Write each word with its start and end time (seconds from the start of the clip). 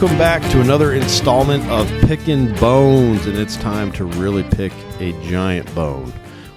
Welcome 0.00 0.16
back 0.16 0.40
to 0.52 0.62
another 0.62 0.94
installment 0.94 1.62
of 1.66 1.86
Picking 2.08 2.54
Bones, 2.54 3.26
and 3.26 3.36
it's 3.36 3.58
time 3.58 3.92
to 3.92 4.06
really 4.06 4.44
pick 4.44 4.72
a 4.98 5.12
giant 5.28 5.74
bone, 5.74 6.10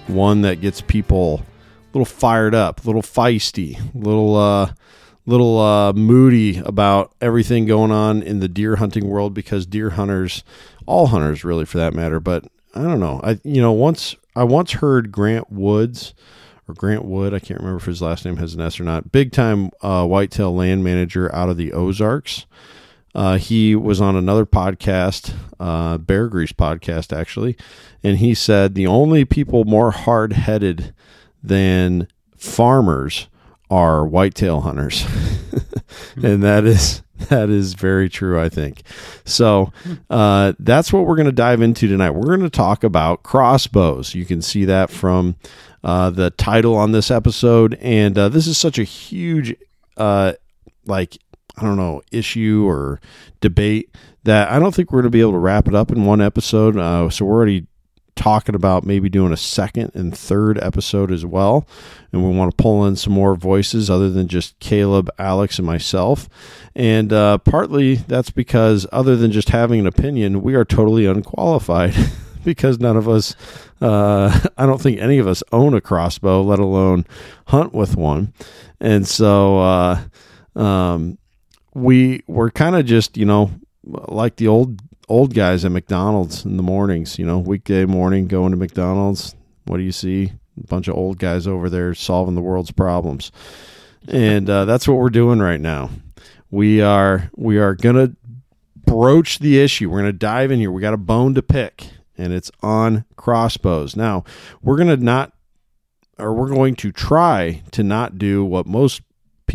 one 0.06 0.40
that 0.40 0.62
gets 0.62 0.80
people 0.80 1.42
a 1.42 1.86
little 1.92 2.06
fired 2.06 2.54
up, 2.54 2.82
a 2.82 2.86
little 2.86 3.02
feisty, 3.02 3.78
a 3.78 3.98
little 3.98 4.34
uh, 4.34 4.72
little 5.26 5.60
uh, 5.60 5.92
moody 5.92 6.56
about 6.60 7.12
everything 7.20 7.66
going 7.66 7.90
on 7.90 8.22
in 8.22 8.40
the 8.40 8.48
deer 8.48 8.76
hunting 8.76 9.08
world 9.08 9.34
because 9.34 9.66
deer 9.66 9.90
hunters, 9.90 10.42
all 10.86 11.08
hunters 11.08 11.44
really 11.44 11.66
for 11.66 11.76
that 11.76 11.92
matter, 11.92 12.20
but 12.20 12.46
I 12.74 12.80
don't 12.80 12.98
know. 12.98 13.20
I 13.22 13.38
you 13.44 13.60
know 13.60 13.72
once 13.72 14.16
I 14.34 14.44
once 14.44 14.72
heard 14.72 15.12
Grant 15.12 15.52
Woods 15.52 16.14
or 16.66 16.74
Grant 16.74 17.04
Wood, 17.04 17.34
I 17.34 17.40
can't 17.40 17.60
remember 17.60 17.76
if 17.76 17.84
his 17.84 18.00
last 18.00 18.24
name 18.24 18.38
has 18.38 18.54
an 18.54 18.62
S 18.62 18.80
or 18.80 18.84
not. 18.84 19.12
Big 19.12 19.32
time 19.32 19.70
uh, 19.82 20.06
whitetail 20.06 20.54
land 20.56 20.82
manager 20.82 21.30
out 21.34 21.50
of 21.50 21.58
the 21.58 21.74
Ozarks. 21.74 22.46
Uh, 23.14 23.38
he 23.38 23.76
was 23.76 24.00
on 24.00 24.16
another 24.16 24.44
podcast, 24.44 25.32
uh, 25.60 25.98
Bear 25.98 26.28
Grease 26.28 26.52
podcast, 26.52 27.16
actually, 27.16 27.56
and 28.02 28.18
he 28.18 28.34
said 28.34 28.74
the 28.74 28.86
only 28.86 29.24
people 29.24 29.64
more 29.64 29.92
hard 29.92 30.32
headed 30.32 30.92
than 31.42 32.08
farmers 32.36 33.28
are 33.70 34.06
whitetail 34.06 34.62
hunters, 34.62 35.06
and 36.16 36.42
that 36.42 36.64
is 36.64 37.02
that 37.28 37.50
is 37.50 37.74
very 37.74 38.08
true. 38.08 38.40
I 38.40 38.48
think 38.48 38.82
so. 39.24 39.72
Uh, 40.10 40.54
that's 40.58 40.92
what 40.92 41.06
we're 41.06 41.16
going 41.16 41.26
to 41.26 41.32
dive 41.32 41.62
into 41.62 41.86
tonight. 41.86 42.10
We're 42.10 42.36
going 42.36 42.40
to 42.40 42.50
talk 42.50 42.82
about 42.82 43.22
crossbows. 43.22 44.14
You 44.14 44.24
can 44.24 44.42
see 44.42 44.64
that 44.64 44.90
from 44.90 45.36
uh, 45.84 46.10
the 46.10 46.30
title 46.30 46.76
on 46.76 46.92
this 46.92 47.10
episode, 47.10 47.78
and 47.80 48.18
uh, 48.18 48.28
this 48.28 48.46
is 48.46 48.58
such 48.58 48.78
a 48.78 48.84
huge 48.84 49.54
uh, 49.96 50.32
like 50.86 51.18
I 51.56 51.62
don't 51.62 51.76
know, 51.76 52.02
issue 52.10 52.64
or 52.66 53.00
debate 53.40 53.94
that 54.24 54.50
I 54.50 54.58
don't 54.58 54.74
think 54.74 54.90
we're 54.90 55.02
going 55.02 55.10
to 55.12 55.16
be 55.16 55.20
able 55.20 55.32
to 55.32 55.38
wrap 55.38 55.68
it 55.68 55.74
up 55.74 55.90
in 55.90 56.04
one 56.04 56.20
episode. 56.20 56.76
Uh, 56.76 57.08
so 57.10 57.24
we're 57.24 57.34
already 57.34 57.66
talking 58.16 58.54
about 58.54 58.84
maybe 58.84 59.08
doing 59.08 59.32
a 59.32 59.36
second 59.36 59.90
and 59.94 60.16
third 60.16 60.62
episode 60.62 61.10
as 61.10 61.26
well. 61.26 61.66
And 62.12 62.24
we 62.24 62.36
want 62.36 62.56
to 62.56 62.62
pull 62.62 62.86
in 62.86 62.96
some 62.96 63.12
more 63.12 63.34
voices 63.34 63.90
other 63.90 64.10
than 64.10 64.28
just 64.28 64.58
Caleb, 64.60 65.10
Alex, 65.18 65.58
and 65.58 65.66
myself. 65.66 66.28
And 66.74 67.12
uh, 67.12 67.38
partly 67.38 67.96
that's 67.96 68.30
because, 68.30 68.86
other 68.92 69.16
than 69.16 69.32
just 69.32 69.50
having 69.50 69.80
an 69.80 69.86
opinion, 69.86 70.42
we 70.42 70.54
are 70.54 70.64
totally 70.64 71.06
unqualified. 71.06 71.94
because 72.44 72.78
none 72.78 72.96
of 72.96 73.08
us, 73.08 73.34
uh, 73.80 74.40
I 74.58 74.66
don't 74.66 74.80
think 74.80 75.00
any 75.00 75.18
of 75.18 75.26
us 75.26 75.42
own 75.50 75.74
a 75.74 75.80
crossbow, 75.80 76.42
let 76.42 76.58
alone 76.58 77.06
hunt 77.46 77.72
with 77.72 77.96
one. 77.96 78.32
And 78.80 79.08
so, 79.08 79.58
uh, 79.58 80.02
um, 80.54 81.18
we 81.74 82.22
were 82.26 82.50
kind 82.50 82.76
of 82.76 82.86
just 82.86 83.16
you 83.16 83.26
know 83.26 83.50
like 83.84 84.36
the 84.36 84.48
old 84.48 84.80
old 85.08 85.34
guys 85.34 85.64
at 85.64 85.72
McDonald's 85.72 86.44
in 86.44 86.56
the 86.56 86.62
mornings. 86.62 87.18
You 87.18 87.26
know, 87.26 87.38
weekday 87.38 87.84
morning 87.84 88.28
going 88.28 88.52
to 88.52 88.56
McDonald's. 88.56 89.34
What 89.66 89.78
do 89.78 89.82
you 89.82 89.92
see? 89.92 90.32
A 90.62 90.66
bunch 90.68 90.88
of 90.88 90.96
old 90.96 91.18
guys 91.18 91.46
over 91.46 91.68
there 91.68 91.94
solving 91.94 92.36
the 92.36 92.40
world's 92.40 92.70
problems, 92.70 93.32
and 94.06 94.48
uh, 94.48 94.64
that's 94.64 94.86
what 94.86 94.98
we're 94.98 95.10
doing 95.10 95.40
right 95.40 95.60
now. 95.60 95.90
We 96.50 96.80
are 96.80 97.30
we 97.34 97.58
are 97.58 97.74
gonna 97.74 98.14
broach 98.86 99.40
the 99.40 99.58
issue. 99.58 99.90
We're 99.90 100.00
gonna 100.00 100.12
dive 100.12 100.52
in 100.52 100.60
here. 100.60 100.70
We 100.70 100.80
got 100.80 100.94
a 100.94 100.98
bone 100.98 101.34
to 101.34 101.42
pick, 101.42 101.88
and 102.16 102.32
it's 102.32 102.52
on 102.62 103.04
crossbows. 103.16 103.96
Now 103.96 104.22
we're 104.62 104.76
gonna 104.76 104.96
not, 104.96 105.32
or 106.18 106.32
we're 106.32 106.50
going 106.50 106.76
to 106.76 106.92
try 106.92 107.62
to 107.72 107.82
not 107.82 108.16
do 108.16 108.44
what 108.44 108.66
most 108.66 109.02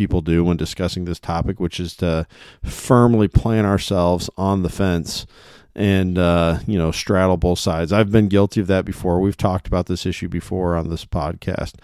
people 0.00 0.22
do 0.22 0.42
when 0.42 0.56
discussing 0.56 1.04
this 1.04 1.20
topic, 1.20 1.60
which 1.60 1.78
is 1.78 1.94
to 1.94 2.26
firmly 2.64 3.28
plant 3.28 3.66
ourselves 3.66 4.30
on 4.38 4.62
the 4.62 4.70
fence 4.70 5.26
and 5.74 6.16
uh, 6.16 6.58
you 6.66 6.78
know 6.78 6.90
straddle 6.90 7.36
both 7.36 7.58
sides. 7.58 7.92
I've 7.92 8.10
been 8.10 8.28
guilty 8.28 8.62
of 8.62 8.66
that 8.68 8.86
before. 8.86 9.20
We've 9.20 9.36
talked 9.36 9.66
about 9.66 9.86
this 9.86 10.06
issue 10.06 10.26
before 10.26 10.74
on 10.74 10.88
this 10.88 11.04
podcast, 11.04 11.74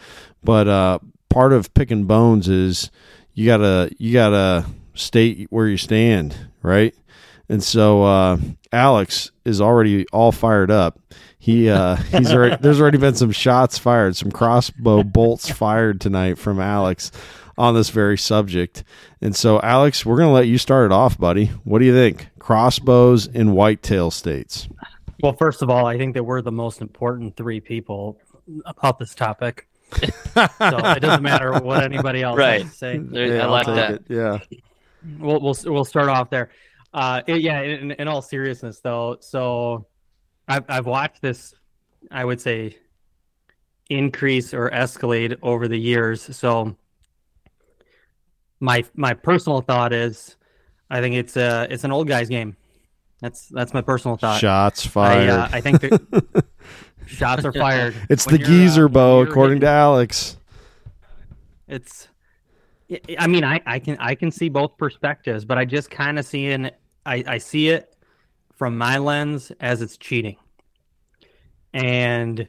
but 0.42 0.66
uh, 0.66 0.98
part 1.28 1.52
of 1.52 1.74
picking 1.74 2.06
bones 2.06 2.48
is 2.48 2.90
you 3.34 3.44
gotta 3.44 3.90
you 3.98 4.14
gotta 4.14 4.64
state 4.94 5.46
where 5.50 5.68
you 5.68 5.76
stand, 5.76 6.34
right? 6.62 6.94
And 7.50 7.62
so 7.62 8.02
uh, 8.02 8.38
Alex 8.72 9.30
is 9.44 9.60
already 9.60 10.06
all 10.08 10.32
fired 10.32 10.70
up. 10.70 10.98
He 11.38 11.68
uh, 11.68 11.96
he's 12.16 12.32
already 12.32 12.56
there's 12.62 12.80
already 12.80 12.96
been 12.96 13.14
some 13.14 13.30
shots 13.30 13.76
fired, 13.76 14.16
some 14.16 14.32
crossbow 14.32 15.02
bolts 15.02 15.50
fired 15.50 16.00
tonight 16.00 16.38
from 16.38 16.60
Alex 16.60 17.12
on 17.58 17.74
this 17.74 17.90
very 17.90 18.18
subject. 18.18 18.84
And 19.20 19.34
so, 19.34 19.60
Alex, 19.60 20.04
we're 20.04 20.16
going 20.16 20.28
to 20.28 20.32
let 20.34 20.46
you 20.46 20.58
start 20.58 20.86
it 20.86 20.92
off, 20.92 21.18
buddy. 21.18 21.46
What 21.64 21.78
do 21.78 21.84
you 21.84 21.94
think? 21.94 22.28
Crossbows 22.38 23.26
in 23.26 23.52
whitetail 23.52 24.10
states. 24.10 24.68
Well, 25.22 25.32
first 25.32 25.62
of 25.62 25.70
all, 25.70 25.86
I 25.86 25.96
think 25.96 26.14
that 26.14 26.24
we're 26.24 26.42
the 26.42 26.52
most 26.52 26.80
important 26.80 27.36
three 27.36 27.60
people 27.60 28.18
about 28.64 28.98
this 28.98 29.14
topic. 29.14 29.66
so 29.92 30.02
it 30.58 31.00
doesn't 31.00 31.22
matter 31.22 31.52
what 31.60 31.82
anybody 31.82 32.22
else 32.22 32.36
right. 32.36 32.62
has 32.62 32.72
to 32.72 32.76
say. 32.76 33.00
Yeah, 33.10 33.44
I 33.44 33.46
like 33.46 33.66
that. 33.66 33.90
It. 33.92 34.02
Yeah. 34.08 34.38
We'll, 35.18 35.40
we'll, 35.40 35.56
we'll 35.64 35.84
start 35.84 36.08
off 36.08 36.28
there. 36.28 36.50
Uh, 36.92 37.22
it, 37.26 37.40
yeah, 37.40 37.60
in, 37.60 37.92
in 37.92 38.08
all 38.08 38.22
seriousness, 38.22 38.80
though, 38.80 39.18
so 39.20 39.86
I've, 40.48 40.64
I've 40.68 40.86
watched 40.86 41.22
this, 41.22 41.54
I 42.10 42.24
would 42.24 42.40
say, 42.40 42.76
increase 43.88 44.52
or 44.52 44.70
escalate 44.70 45.36
over 45.42 45.68
the 45.68 45.78
years. 45.78 46.36
So 46.36 46.76
my 48.60 48.84
my 48.94 49.14
personal 49.14 49.60
thought 49.60 49.92
is, 49.92 50.36
I 50.90 51.00
think 51.00 51.14
it's 51.14 51.36
a 51.36 51.66
it's 51.70 51.84
an 51.84 51.92
old 51.92 52.08
guy's 52.08 52.28
game. 52.28 52.56
That's 53.20 53.48
that's 53.48 53.72
my 53.72 53.80
personal 53.82 54.16
thought. 54.16 54.40
Shots 54.40 54.86
fired. 54.86 55.30
I, 55.30 55.36
uh, 55.36 55.48
I 55.52 55.60
think 55.60 55.80
that 55.80 56.44
shots 57.06 57.44
are 57.44 57.52
fired. 57.52 57.94
It's 58.10 58.24
the 58.24 58.38
geezer 58.38 58.86
uh, 58.86 58.88
bow, 58.88 59.20
according 59.22 59.60
to 59.60 59.68
Alex. 59.68 60.36
It's. 61.68 62.08
I 63.18 63.26
mean, 63.26 63.42
I, 63.42 63.60
I 63.66 63.80
can 63.80 63.96
I 63.98 64.14
can 64.14 64.30
see 64.30 64.48
both 64.48 64.76
perspectives, 64.78 65.44
but 65.44 65.58
I 65.58 65.64
just 65.64 65.90
kind 65.90 66.18
of 66.18 66.24
see 66.24 66.46
in 66.46 66.70
I, 67.04 67.24
I 67.26 67.38
see 67.38 67.68
it 67.68 67.96
from 68.54 68.78
my 68.78 68.98
lens 68.98 69.50
as 69.60 69.82
it's 69.82 69.96
cheating. 69.96 70.36
And 71.72 72.48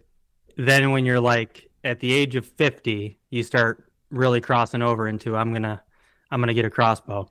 then 0.57 0.91
when 0.91 1.06
you're 1.06 1.19
like 1.19 1.69
at 1.84 2.00
the 2.00 2.13
age 2.13 2.35
of 2.35 2.45
50, 2.45 3.19
you 3.29 3.44
start 3.44 3.89
really 4.09 4.41
crossing 4.41 4.81
over 4.81 5.07
into 5.07 5.35
I'm 5.35 5.53
gonna 5.53 5.81
I'm 6.31 6.39
going 6.39 6.47
to 6.47 6.53
get 6.53 6.65
a 6.65 6.69
crossbow. 6.69 7.29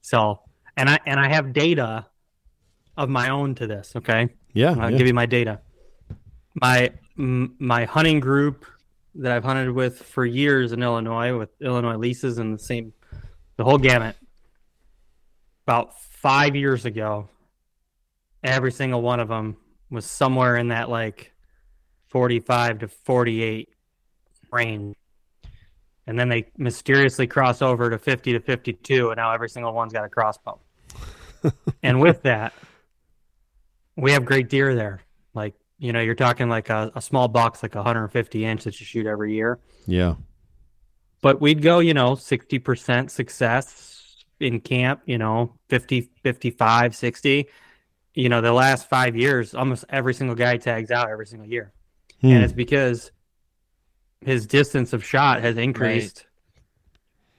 So, 0.00 0.40
and 0.76 0.88
I 0.88 0.98
and 1.06 1.18
I 1.18 1.28
have 1.28 1.52
data 1.52 2.06
of 2.96 3.08
my 3.08 3.30
own 3.30 3.54
to 3.56 3.66
this. 3.66 3.92
Okay. 3.96 4.28
Yeah. 4.52 4.74
I'll 4.78 4.90
yeah. 4.90 4.98
give 4.98 5.06
you 5.06 5.14
my 5.14 5.26
data. 5.26 5.60
My 6.54 6.90
m- 7.18 7.56
my 7.58 7.84
hunting 7.84 8.20
group 8.20 8.66
that 9.16 9.32
I've 9.32 9.44
hunted 9.44 9.70
with 9.70 10.02
for 10.02 10.26
years 10.26 10.72
in 10.72 10.82
Illinois 10.82 11.36
with 11.36 11.50
Illinois 11.60 11.96
leases 11.96 12.38
and 12.38 12.54
the 12.54 12.62
same, 12.62 12.92
the 13.56 13.64
whole 13.64 13.78
gamut. 13.78 14.16
About 15.66 15.98
five 16.02 16.54
years 16.54 16.84
ago, 16.84 17.28
every 18.42 18.72
single 18.72 19.00
one 19.00 19.20
of 19.20 19.28
them 19.28 19.56
was 19.90 20.04
somewhere 20.04 20.56
in 20.56 20.68
that 20.68 20.90
like 20.90 21.32
45 22.08 22.80
to 22.80 22.88
48 22.88 23.68
range 24.52 24.96
and 26.06 26.18
then 26.18 26.28
they 26.28 26.50
mysteriously 26.56 27.26
cross 27.26 27.62
over 27.62 27.90
to 27.90 27.98
50 27.98 28.32
to 28.32 28.40
52 28.40 29.10
and 29.10 29.16
now 29.16 29.32
every 29.32 29.48
single 29.48 29.72
one's 29.72 29.92
got 29.92 30.04
a 30.04 30.08
crossbow. 30.08 30.58
And 31.82 32.00
with 32.00 32.22
that 32.22 32.54
we 33.96 34.12
have 34.12 34.24
great 34.24 34.48
deer 34.48 34.74
there. 34.74 35.00
Like 35.34 35.54
you 35.78 35.92
know 35.92 36.00
you're 36.00 36.14
talking 36.14 36.48
like 36.48 36.70
a, 36.70 36.90
a 36.94 37.02
small 37.02 37.28
box 37.28 37.62
like 37.62 37.74
a 37.74 37.78
150 37.78 38.44
inch 38.44 38.64
that 38.64 38.80
you 38.80 38.86
shoot 38.86 39.06
every 39.06 39.34
year. 39.34 39.58
Yeah. 39.86 40.14
But 41.20 41.40
we'd 41.40 41.62
go 41.62 41.80
you 41.80 41.94
know 41.94 42.12
60% 42.12 43.10
success 43.10 44.24
in 44.40 44.60
camp 44.60 45.02
you 45.06 45.18
know 45.18 45.54
50 45.68 46.10
55 46.22 46.96
60 46.96 47.46
you 48.14 48.28
know 48.28 48.40
the 48.40 48.52
last 48.52 48.88
five 48.88 49.16
years 49.16 49.54
almost 49.54 49.84
every 49.88 50.12
single 50.12 50.34
guy 50.34 50.56
tags 50.56 50.90
out 50.90 51.10
every 51.10 51.26
single 51.26 51.48
year. 51.48 51.72
Hmm. 52.20 52.28
and 52.28 52.44
it's 52.44 52.52
because 52.52 53.10
his 54.24 54.46
distance 54.46 54.92
of 54.92 55.04
shot 55.04 55.42
has 55.42 55.56
increased 55.56 56.26
right. 56.26 56.62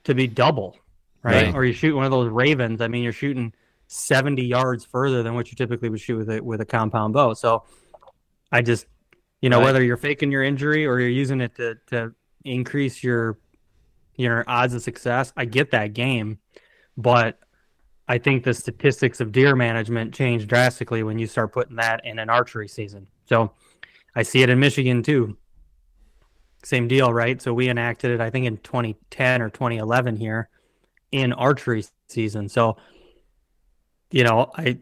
to 0.05 0.15
be 0.15 0.27
double, 0.27 0.77
right? 1.23 1.47
right? 1.47 1.55
Or 1.55 1.65
you 1.65 1.73
shoot 1.73 1.95
one 1.95 2.05
of 2.05 2.11
those 2.11 2.31
Ravins. 2.31 2.81
I 2.81 2.87
mean, 2.87 3.03
you're 3.03 3.11
shooting 3.11 3.53
70 3.87 4.43
yards 4.43 4.85
further 4.85 5.23
than 5.23 5.33
what 5.33 5.51
you 5.51 5.55
typically 5.55 5.89
would 5.89 5.99
shoot 5.99 6.17
with 6.17 6.29
a 6.29 6.41
with 6.41 6.61
a 6.61 6.65
compound 6.65 7.13
bow. 7.13 7.33
So 7.33 7.63
I 8.51 8.61
just, 8.61 8.85
you 9.41 9.49
know, 9.49 9.57
right. 9.57 9.65
whether 9.65 9.83
you're 9.83 9.97
faking 9.97 10.31
your 10.31 10.43
injury 10.43 10.85
or 10.85 10.99
you're 10.99 11.09
using 11.09 11.41
it 11.41 11.55
to 11.55 11.75
to 11.87 12.13
increase 12.43 13.03
your 13.03 13.37
your 14.15 14.43
odds 14.47 14.73
of 14.73 14.81
success, 14.81 15.33
I 15.35 15.45
get 15.45 15.71
that 15.71 15.93
game, 15.93 16.39
but 16.95 17.39
I 18.07 18.19
think 18.19 18.43
the 18.43 18.53
statistics 18.53 19.19
of 19.19 19.31
deer 19.31 19.55
management 19.55 20.13
change 20.13 20.47
drastically 20.47 21.03
when 21.03 21.17
you 21.17 21.25
start 21.25 21.51
putting 21.51 21.77
that 21.77 22.05
in 22.05 22.19
an 22.19 22.29
archery 22.29 22.67
season. 22.67 23.07
So 23.27 23.51
I 24.15 24.21
see 24.21 24.43
it 24.43 24.49
in 24.49 24.59
Michigan 24.59 25.01
too 25.01 25.35
same 26.65 26.87
deal, 26.87 27.13
right? 27.13 27.41
So 27.41 27.53
we 27.53 27.69
enacted 27.69 28.11
it, 28.11 28.21
I 28.21 28.29
think, 28.29 28.45
in 28.45 28.57
2010 28.57 29.41
or 29.41 29.49
2011 29.49 30.17
here 30.17 30.49
in 31.11 31.31
archery 31.31 31.85
season. 32.07 32.49
So 32.49 32.77
you 34.11 34.23
know, 34.23 34.51
I 34.55 34.77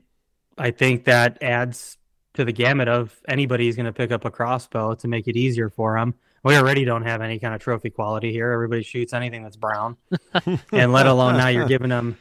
I 0.58 0.72
think 0.72 1.06
that 1.06 1.42
adds 1.42 1.98
to 2.36 2.46
the 2.46 2.52
gamut 2.52 2.88
of 2.88 3.16
anybody's 3.28 3.76
going 3.76 3.86
to 3.86 3.94
pick 3.94 4.12
up 4.12 4.26
a 4.26 4.32
crossbow 4.32 4.96
to 4.96 5.08
make 5.08 5.28
it 5.28 5.36
easier 5.36 5.70
for 5.70 5.98
them. 5.98 6.14
We 6.44 6.56
already 6.56 6.84
don't 6.84 7.04
have 7.04 7.22
any 7.22 7.40
kind 7.40 7.56
of 7.56 7.62
trophy 7.62 7.90
quality 7.90 8.32
here. 8.32 8.52
Everybody 8.52 8.84
shoots 8.84 9.14
anything 9.14 9.44
that's 9.44 9.56
brown, 9.56 9.98
and 10.72 10.92
let 10.92 11.08
alone 11.08 11.38
now 11.38 11.48
you're 11.48 11.68
giving 11.68 11.90
them, 11.90 12.18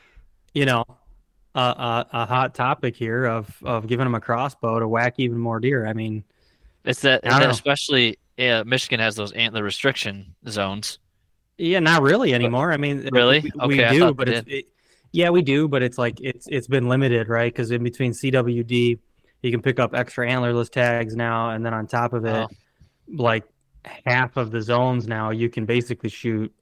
you 0.55 0.65
know, 0.65 0.85
a, 1.55 1.61
a, 1.61 2.07
a, 2.13 2.27
hot 2.27 2.55
topic 2.55 2.97
here 2.97 3.27
of 3.27 3.55
of 3.65 3.87
giving 3.87 4.07
them 4.07 4.15
a 4.15 4.21
crossbow 4.21 4.79
to 4.79 4.89
whack 4.89 5.15
even 5.19 5.39
more 5.39 5.61
deer. 5.61 5.87
I 5.87 5.93
mean, 5.93 6.25
it's 6.85 7.03
that, 7.03 7.23
that 7.25 7.51
especially 7.51 8.19
yeah, 8.43 8.63
Michigan 8.65 8.99
has 8.99 9.15
those 9.15 9.33
antler 9.33 9.63
restriction 9.63 10.35
zones. 10.49 10.99
Yeah, 11.59 11.79
not 11.79 12.03
really 12.03 12.35
anymore. 12.35 12.73
I 12.73 12.77
mean, 12.77 13.09
really, 13.13 13.41
we, 13.41 13.53
okay, 13.61 13.91
we 13.93 13.99
do, 13.99 14.15
but 14.15 14.29
it's, 14.29 14.49
it, 14.49 14.65
yeah, 15.13 15.31
we 15.31 15.43
do, 15.43 15.69
but 15.69 15.83
it's 15.83 15.97
like 15.97 16.21
it's 16.21 16.49
it's 16.49 16.67
been 16.67 16.89
limited, 16.89 17.29
right? 17.29 17.53
Because 17.53 17.71
in 17.71 17.85
between 17.85 18.13
CWD, 18.13 18.99
you 19.43 19.51
can 19.51 19.63
pick 19.63 19.79
up 19.79 19.95
extra 19.95 20.27
antlerless 20.27 20.71
tags 20.71 21.15
now, 21.15 21.51
and 21.51 21.65
then 21.65 21.73
on 21.73 21.87
top 21.87 22.15
of 22.15 22.25
it, 22.25 22.31
oh. 22.31 22.49
like 23.15 23.45
half 24.05 24.37
of 24.37 24.51
the 24.51 24.61
zones 24.61 25.07
now, 25.07 25.31
you 25.31 25.49
can 25.49 25.65
basically 25.65 26.11
shoot 26.11 26.53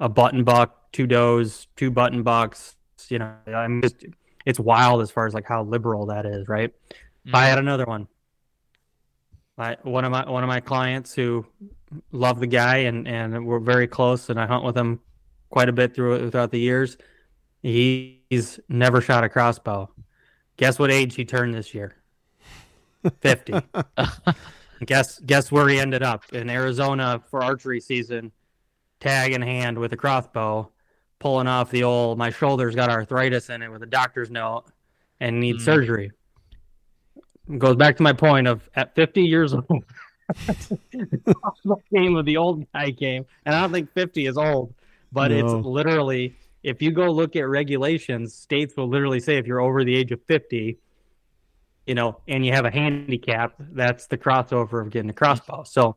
a 0.00 0.08
button 0.08 0.42
buck, 0.42 0.90
two 0.90 1.06
does, 1.06 1.68
two 1.76 1.92
button 1.92 2.24
bucks. 2.24 2.76
You 3.08 3.20
know, 3.20 3.34
I'm 3.46 3.82
just 3.82 4.04
it's 4.44 4.58
wild 4.58 5.00
as 5.02 5.12
far 5.12 5.26
as 5.26 5.34
like 5.34 5.46
how 5.46 5.62
liberal 5.62 6.06
that 6.06 6.26
is, 6.26 6.48
right? 6.48 6.74
Mm-hmm. 6.90 7.36
I 7.36 7.46
had 7.46 7.58
another 7.58 7.84
one. 7.84 8.08
I, 9.58 9.76
one 9.82 10.04
of 10.04 10.10
my 10.12 10.28
one 10.28 10.42
of 10.42 10.48
my 10.48 10.60
clients 10.60 11.14
who 11.14 11.46
love 12.12 12.40
the 12.40 12.46
guy 12.46 12.78
and 12.78 13.08
and 13.08 13.46
we're 13.46 13.58
very 13.60 13.86
close, 13.86 14.30
and 14.30 14.40
I 14.40 14.46
hunt 14.46 14.64
with 14.64 14.76
him 14.76 15.00
quite 15.50 15.68
a 15.68 15.72
bit 15.72 15.94
through 15.94 16.30
throughout 16.30 16.50
the 16.50 16.60
years 16.60 16.96
He's 17.62 18.60
never 18.68 19.00
shot 19.00 19.24
a 19.24 19.28
crossbow. 19.28 19.90
Guess 20.56 20.78
what 20.78 20.90
age 20.90 21.14
he 21.14 21.24
turned 21.24 21.54
this 21.54 21.74
year? 21.74 21.96
50. 23.20 23.54
guess 24.86 25.18
guess 25.20 25.50
where 25.50 25.68
he 25.68 25.78
ended 25.78 26.02
up 26.02 26.24
in 26.32 26.48
Arizona 26.48 27.22
for 27.30 27.42
archery 27.42 27.80
season, 27.80 28.32
tag 29.00 29.32
in 29.32 29.42
hand 29.42 29.78
with 29.78 29.92
a 29.92 29.96
crossbow, 29.96 30.70
pulling 31.18 31.48
off 31.48 31.70
the 31.70 31.82
old 31.82 32.16
my 32.16 32.30
shoulder's 32.30 32.74
got 32.74 32.90
arthritis 32.90 33.50
in 33.50 33.62
it 33.62 33.70
with 33.70 33.82
a 33.82 33.86
doctor's 33.86 34.30
note 34.30 34.64
and 35.20 35.40
need 35.40 35.56
mm. 35.56 35.60
surgery. 35.60 36.12
Goes 37.56 37.76
back 37.76 37.96
to 37.96 38.02
my 38.02 38.12
point 38.12 38.46
of 38.46 38.68
at 38.74 38.94
50 38.94 39.22
years 39.22 39.54
old. 39.54 39.84
the 40.36 41.76
game 41.94 42.16
of 42.16 42.26
the 42.26 42.36
old 42.36 42.70
guy 42.72 42.90
game, 42.90 43.24
and 43.46 43.54
I 43.54 43.62
don't 43.62 43.72
think 43.72 43.92
50 43.94 44.26
is 44.26 44.36
old, 44.36 44.74
but 45.10 45.30
no. 45.30 45.38
it's 45.38 45.66
literally 45.66 46.36
if 46.62 46.82
you 46.82 46.90
go 46.90 47.10
look 47.10 47.36
at 47.36 47.48
regulations, 47.48 48.34
states 48.34 48.76
will 48.76 48.88
literally 48.88 49.20
say 49.20 49.38
if 49.38 49.46
you're 49.46 49.60
over 49.60 49.84
the 49.84 49.94
age 49.94 50.12
of 50.12 50.22
50, 50.24 50.78
you 51.86 51.94
know, 51.94 52.20
and 52.26 52.44
you 52.44 52.52
have 52.52 52.64
a 52.64 52.70
handicap, 52.70 53.54
that's 53.58 54.06
the 54.06 54.18
crossover 54.18 54.82
of 54.82 54.90
getting 54.90 55.10
a 55.10 55.14
crossbow. 55.14 55.62
So 55.64 55.96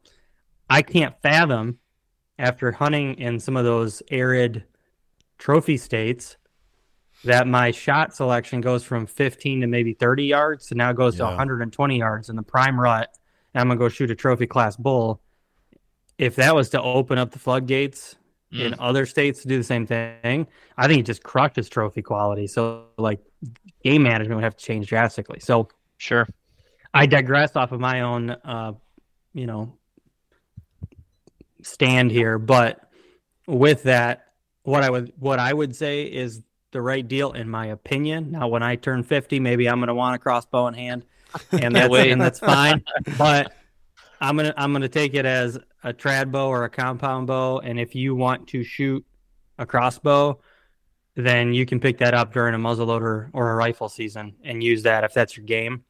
I 0.70 0.82
can't 0.82 1.16
fathom 1.22 1.80
after 2.38 2.72
hunting 2.72 3.16
in 3.16 3.40
some 3.40 3.58
of 3.58 3.66
those 3.66 4.02
arid 4.10 4.64
trophy 5.38 5.78
states 5.78 6.38
that 7.24 7.48
my 7.48 7.72
shot 7.72 8.16
selection 8.16 8.62
goes 8.62 8.84
from 8.84 9.06
15 9.06 9.62
to 9.62 9.68
maybe 9.68 9.94
30 9.94 10.26
yards 10.26 10.68
to 10.68 10.76
now 10.76 10.92
goes 10.92 11.16
yeah. 11.16 11.26
to 11.26 11.26
120 11.26 11.98
yards 11.98 12.30
in 12.30 12.36
the 12.36 12.44
prime 12.44 12.80
rut. 12.80 13.10
And 13.54 13.62
I'm 13.62 13.68
going 13.68 13.78
to 13.78 13.86
go 13.86 13.90
shoot 13.90 14.10
a 14.12 14.16
trophy 14.16 14.48
class 14.48 14.76
bull. 14.76 15.22
If 16.18 16.36
that 16.38 16.56
was 16.56 16.70
to 16.70 16.82
open 16.82 17.18
up 17.18 17.32
the 17.32 17.40
floodgates 17.40 18.16
mm. 18.54 18.66
in 18.66 18.76
other 18.80 19.06
states 19.06 19.42
to 19.42 19.48
do 19.48 19.58
the 19.58 19.64
same 19.64 19.86
thing, 19.86 20.48
I 20.78 20.88
think 20.88 21.02
it 21.02 21.06
just 21.06 21.24
crushes 21.24 21.70
trophy 21.70 22.02
quality. 22.02 22.48
So 22.48 22.86
like 22.98 23.20
game 23.84 24.04
management 24.04 24.36
would 24.36 24.44
have 24.44 24.56
to 24.56 24.64
change 24.64 24.88
drastically. 24.88 25.40
So 25.40 25.68
sure, 25.98 26.28
I 26.94 27.06
digress 27.06 27.56
off 27.56 27.72
of 27.72 27.80
my 27.80 28.02
own, 28.02 28.32
uh, 28.32 28.74
you 29.34 29.48
know, 29.48 29.74
stand 31.64 32.12
here. 32.12 32.38
But 32.38 32.80
with 33.48 33.84
that, 33.84 34.26
what 34.64 34.84
I 34.84 34.90
would 34.90 35.14
what 35.18 35.40
I 35.40 35.54
would 35.54 35.76
say 35.76 36.04
is 36.04 36.42
the 36.72 36.82
right 36.82 37.08
deal 37.08 37.32
in 37.34 37.50
my 37.50 37.68
opinion. 37.68 38.32
Now, 38.32 38.48
when 38.48 38.64
I 38.64 38.76
turn 38.76 39.04
fifty, 39.04 39.40
maybe 39.40 39.68
I'm 39.68 39.80
going 39.80 39.88
to 39.88 39.96
want 39.96 40.16
a 40.16 40.20
crossbow 40.20 40.68
in 40.68 40.74
hand, 40.74 41.06
and 41.52 41.76
that's 41.76 41.94
and 41.94 42.22
that's 42.22 42.40
fine. 42.40 42.84
But 43.18 43.54
I'm 44.20 44.38
gonna 44.38 44.54
I'm 44.58 44.72
gonna 44.74 44.88
take 44.90 45.14
it 45.14 45.26
as 45.26 45.58
a 45.84 45.94
trad 45.94 46.32
bow 46.32 46.48
or 46.48 46.64
a 46.64 46.70
compound 46.70 47.28
bow, 47.28 47.60
and 47.60 47.80
if 47.80 47.96
you 47.96 48.16
want 48.16 48.48
to 48.50 48.64
shoot 48.64 49.06
a 49.58 49.66
crossbow, 49.66 50.40
then 51.16 51.54
you 51.54 51.66
can 51.66 51.80
pick 51.80 51.98
that 52.00 52.14
up 52.14 52.34
during 52.34 52.56
a 52.56 52.58
muzzleloader 52.58 53.30
or 53.34 53.52
a 53.52 53.56
rifle 53.56 53.90
season 53.90 54.36
and 54.44 54.64
use 54.64 54.84
that 54.84 55.04
if 55.04 55.14
that's 55.14 55.36
your 55.36 55.46
game. 55.46 55.84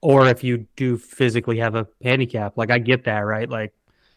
Or 0.00 0.26
if 0.28 0.42
you 0.42 0.66
do 0.76 0.98
physically 0.98 1.58
have 1.58 1.74
a 1.76 1.86
handicap, 2.02 2.56
like 2.56 2.70
I 2.70 2.78
get 2.78 3.04
that, 3.04 3.20
right? 3.20 3.48
Like, 3.48 3.72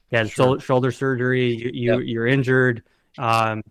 you 0.10 0.18
had 0.18 0.30
sure. 0.30 0.60
shoulder 0.60 0.92
surgery, 0.92 1.54
you, 1.54 1.69
you 1.74 1.92
yep. 1.94 2.02
you're 2.04 2.25
injured, 2.25 2.84
um, 3.18 3.62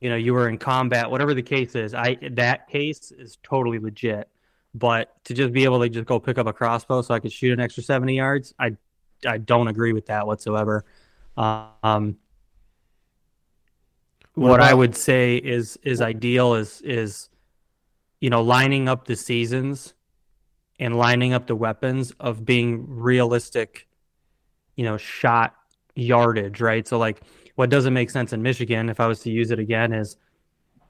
you 0.00 0.08
know, 0.08 0.16
you 0.16 0.32
were 0.32 0.48
in 0.48 0.58
combat, 0.58 1.10
whatever 1.10 1.34
the 1.34 1.42
case 1.42 1.74
is. 1.74 1.94
I 1.94 2.16
that 2.32 2.68
case 2.68 3.12
is 3.12 3.38
totally 3.42 3.78
legit. 3.78 4.28
But 4.74 5.12
to 5.24 5.34
just 5.34 5.52
be 5.52 5.64
able 5.64 5.80
to 5.80 5.88
just 5.88 6.06
go 6.06 6.20
pick 6.20 6.38
up 6.38 6.46
a 6.46 6.52
crossbow 6.52 7.02
so 7.02 7.12
I 7.12 7.18
could 7.20 7.32
shoot 7.32 7.52
an 7.52 7.60
extra 7.60 7.82
seventy 7.82 8.16
yards, 8.16 8.54
I 8.58 8.76
I 9.26 9.38
don't 9.38 9.68
agree 9.68 9.92
with 9.92 10.06
that 10.06 10.26
whatsoever. 10.26 10.84
Um, 11.36 12.16
what, 14.34 14.50
what 14.50 14.60
I 14.60 14.72
would 14.72 14.96
say 14.96 15.36
is 15.36 15.78
is 15.82 16.00
ideal 16.00 16.54
is 16.54 16.80
is 16.82 17.28
you 18.20 18.30
know 18.30 18.42
lining 18.42 18.88
up 18.88 19.06
the 19.06 19.16
seasons 19.16 19.92
and 20.78 20.96
lining 20.96 21.34
up 21.34 21.46
the 21.46 21.54
weapons 21.54 22.12
of 22.18 22.44
being 22.46 22.86
realistic, 22.88 23.86
you 24.76 24.84
know, 24.84 24.96
shot 24.96 25.54
yardage, 25.94 26.60
right? 26.60 26.88
So 26.88 26.98
like 26.98 27.20
what 27.56 27.70
doesn't 27.70 27.94
make 27.94 28.10
sense 28.10 28.32
in 28.32 28.42
Michigan 28.42 28.88
if 28.88 29.00
I 29.00 29.06
was 29.06 29.20
to 29.20 29.30
use 29.30 29.50
it 29.50 29.58
again 29.58 29.92
is 29.92 30.16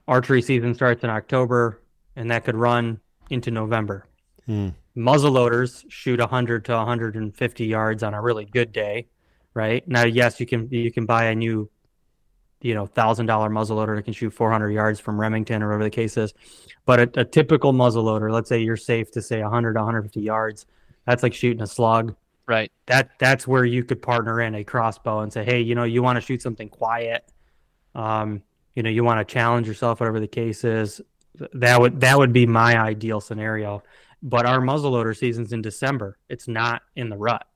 archery 0.08 0.42
season 0.42 0.74
starts 0.74 1.04
in 1.04 1.10
October 1.10 1.80
and 2.16 2.30
that 2.30 2.44
could 2.44 2.56
run 2.56 3.00
into 3.30 3.50
November. 3.50 4.06
Hmm 4.46 4.70
muzzleloaders 4.96 5.84
shoot 5.88 6.20
100 6.20 6.64
to 6.66 6.72
150 6.72 7.64
yards 7.64 8.02
on 8.02 8.14
a 8.14 8.20
really 8.20 8.44
good 8.44 8.72
day, 8.72 9.08
right? 9.54 9.86
Now, 9.88 10.04
yes, 10.04 10.40
you 10.40 10.46
can 10.46 10.68
you 10.70 10.92
can 10.92 11.06
buy 11.06 11.26
a 11.26 11.34
new, 11.34 11.70
you 12.60 12.74
know, 12.74 12.86
thousand 12.86 13.26
dollar 13.26 13.48
muzzleloader 13.48 13.96
that 13.96 14.02
can 14.02 14.14
shoot 14.14 14.30
400 14.30 14.70
yards 14.70 15.00
from 15.00 15.20
Remington 15.20 15.62
or 15.62 15.68
whatever 15.68 15.84
the 15.84 15.90
case 15.90 16.16
is, 16.16 16.34
but 16.86 17.00
a, 17.00 17.20
a 17.20 17.24
typical 17.24 17.72
muzzleloader, 17.72 18.30
let's 18.30 18.48
say 18.48 18.60
you're 18.60 18.76
safe 18.76 19.10
to 19.12 19.22
say 19.22 19.42
100 19.42 19.74
to 19.74 19.80
150 19.80 20.20
yards, 20.20 20.66
that's 21.06 21.22
like 21.22 21.34
shooting 21.34 21.62
a 21.62 21.66
slug. 21.66 22.14
Right. 22.50 22.72
That 22.86 23.10
that's 23.18 23.46
where 23.46 23.64
you 23.64 23.84
could 23.84 24.02
partner 24.02 24.40
in 24.40 24.54
a 24.54 24.64
crossbow 24.64 25.20
and 25.20 25.32
say, 25.32 25.44
hey, 25.44 25.60
you 25.60 25.74
know, 25.74 25.84
you 25.84 26.02
want 26.02 26.16
to 26.16 26.20
shoot 26.20 26.42
something 26.42 26.68
quiet. 26.68 27.30
Um, 27.94 28.42
you 28.74 28.82
know, 28.82 28.90
you 28.90 29.04
want 29.04 29.26
to 29.26 29.32
challenge 29.32 29.66
yourself, 29.66 30.00
whatever 30.00 30.20
the 30.20 30.28
case 30.28 30.64
is. 30.64 31.00
That 31.54 31.80
would 31.80 32.00
that 32.00 32.18
would 32.18 32.32
be 32.32 32.46
my 32.46 32.78
ideal 32.78 33.20
scenario 33.20 33.82
but 34.22 34.46
our 34.46 34.60
muzzleloader 34.60 35.16
season's 35.16 35.52
in 35.52 35.62
December. 35.62 36.18
It's 36.28 36.48
not 36.48 36.82
in 36.96 37.08
the 37.08 37.16
rut, 37.16 37.46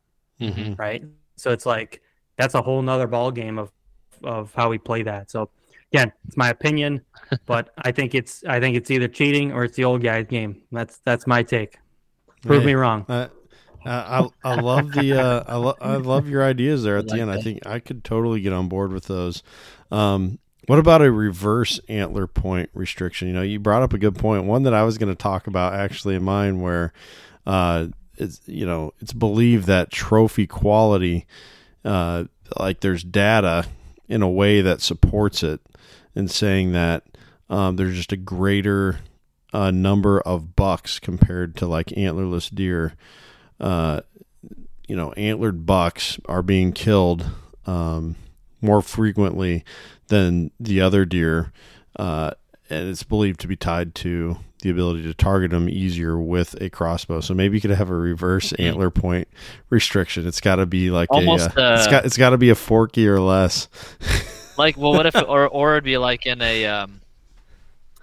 mm-hmm. 0.41 0.75
right? 0.75 1.05
So 1.37 1.51
it's 1.51 1.67
like 1.67 2.01
that's 2.37 2.55
a 2.55 2.63
whole 2.63 2.83
nother 2.83 3.07
ball 3.07 3.31
game 3.31 3.59
of 3.59 3.71
of 4.23 4.53
how 4.55 4.71
we 4.71 4.79
play 4.79 5.03
that. 5.03 5.31
So 5.31 5.51
again, 5.93 6.13
it's 6.27 6.37
my 6.37 6.49
opinion, 6.49 7.03
but 7.47 7.71
I 7.77 7.93
think 7.93 8.15
it's 8.15 8.45
I 8.45 8.61
think 8.61 8.77
it's 8.77 8.91
either 8.91 9.09
cheating 9.09 9.53
or 9.53 9.65
it's 9.65 9.77
the 9.77 9.85
old 9.85 10.03
guy's 10.03 10.27
game. 10.27 10.63
That's 10.73 10.99
that's 10.99 11.27
my 11.27 11.43
take. 11.43 11.79
Prove 12.43 12.63
hey, 12.63 12.69
me 12.69 12.75
wrong. 12.75 13.05
Uh, 13.09 13.29
I 13.85 14.29
I 14.43 14.61
love 14.61 14.93
the 14.93 15.21
uh, 15.21 15.45
I, 15.47 15.57
lo- 15.57 15.77
I 15.81 15.97
love 15.97 16.29
your 16.29 16.45
ideas 16.45 16.83
there 16.83 16.97
at 16.97 17.07
the 17.07 17.21
end. 17.21 17.31
That. 17.31 17.39
I 17.39 17.43
think 17.43 17.67
I 17.67 17.79
could 17.79 18.05
totally 18.05 18.41
get 18.41 18.53
on 18.53 18.69
board 18.69 18.93
with 18.93 19.05
those. 19.05 19.43
Um, 19.91 20.39
what 20.67 20.79
about 20.79 21.03
a 21.03 21.13
reverse 21.13 21.79
antler 21.89 22.27
point 22.27 22.71
restriction? 22.73 23.29
You 23.29 23.35
know, 23.35 23.43
you 23.43 23.59
brought 23.59 23.83
up 23.83 23.93
a 23.93 23.99
good 23.99 24.17
point. 24.17 24.45
One 24.45 24.63
that 24.63 24.75
I 24.75 24.85
was 24.85 24.97
going 24.99 25.11
to 25.11 25.15
talk 25.15 25.47
about 25.47 25.75
actually 25.75 26.15
in 26.15 26.23
mine, 26.23 26.61
where 26.61 26.93
uh, 27.47 27.89
it's 28.17 28.41
you 28.47 28.67
know 28.67 28.95
it's 29.01 29.13
believed 29.13 29.67
that 29.67 29.91
trophy 29.91 30.47
quality, 30.47 31.27
uh, 31.85 32.25
like 32.59 32.81
there's 32.81 33.05
data 33.05 33.67
in 34.09 34.23
a 34.23 34.31
way 34.31 34.61
that 34.61 34.81
supports 34.81 35.43
it, 35.43 35.61
and 36.15 36.31
saying 36.31 36.73
that 36.73 37.05
um, 37.51 37.77
there's 37.77 37.97
just 37.97 38.13
a 38.13 38.17
greater 38.17 39.01
uh, 39.53 39.71
number 39.71 40.21
of 40.21 40.57
bucks 40.57 40.99
compared 40.99 41.57
to 41.57 41.67
like 41.67 41.87
antlerless 41.89 42.53
deer. 42.55 42.95
Uh, 43.61 44.01
you 44.87 44.97
know, 44.97 45.13
antlered 45.13 45.65
bucks 45.67 46.19
are 46.27 46.43
being 46.43 46.73
killed 46.73 47.25
um, 47.67 48.17
more 48.61 48.83
frequently 48.83 49.65
than 50.09 50.51
the 50.61 50.81
other 50.81 51.05
deer, 51.05 51.53
uh, 51.97 52.33
and 52.69 52.89
it's 52.89 53.03
believed 53.03 53.41
to 53.41 53.49
be 53.49 53.57
tied 53.57 53.95
to 53.95 54.37
the 54.65 54.71
ability 54.71 55.03
to 55.03 55.15
target 55.15 55.51
them 55.51 55.69
easier 55.69 56.19
with 56.19 56.61
a 56.61 56.71
crossbow. 56.71 57.21
So 57.21 57.35
maybe 57.35 57.57
you 57.57 57.61
could 57.61 57.71
have 57.71 57.91
a 57.91 57.95
reverse 57.95 58.53
antler 58.55 58.91
point 58.91 59.29
restriction. 59.69 60.27
It's 60.27 60.41
got 60.41 60.57
to 60.57 60.67
be 60.67 60.91
like 60.91 61.11
Almost, 61.11 61.51
a, 61.57 61.61
uh, 61.61 61.71
uh, 61.71 61.75
it's 61.77 61.87
got 61.87 62.05
it's 62.07 62.17
got 62.17 62.31
to 62.31 62.39
be 62.39 62.51
a 62.51 62.55
forky 62.55 63.07
or 63.07 63.21
less. 63.21 63.69
like, 64.59 64.77
well, 64.77 64.93
what 64.93 65.07
if 65.07 65.15
or 65.29 65.47
or 65.47 65.75
it'd 65.75 65.85
be 65.85 65.99
like 65.99 66.27
in 66.27 66.41
a 66.41 66.67
um, 66.67 67.01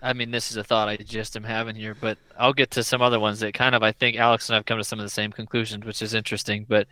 I 0.02 0.14
mean, 0.14 0.32
this 0.32 0.50
is 0.50 0.58
a 0.58 0.64
thought 0.64 0.90
I 0.90 0.98
just 0.98 1.36
am 1.36 1.44
having 1.44 1.76
here, 1.76 1.96
but 2.00 2.18
I'll 2.38 2.54
get 2.54 2.72
to 2.72 2.84
some 2.84 3.02
other 3.02 3.20
ones 3.20 3.40
that 3.42 3.54
kind 3.54 3.76
of 3.76 3.84
I 3.84 3.92
think 3.92 4.18
Alex 4.18 4.50
and 4.50 4.56
I've 4.56 4.66
come 4.66 4.80
to 4.80 4.84
some 4.84 5.00
of 5.00 5.06
the 5.06 5.10
same 5.10 5.32
conclusions, 5.32 5.86
which 5.86 6.02
is 6.02 6.14
interesting. 6.16 6.66
But 6.68 6.88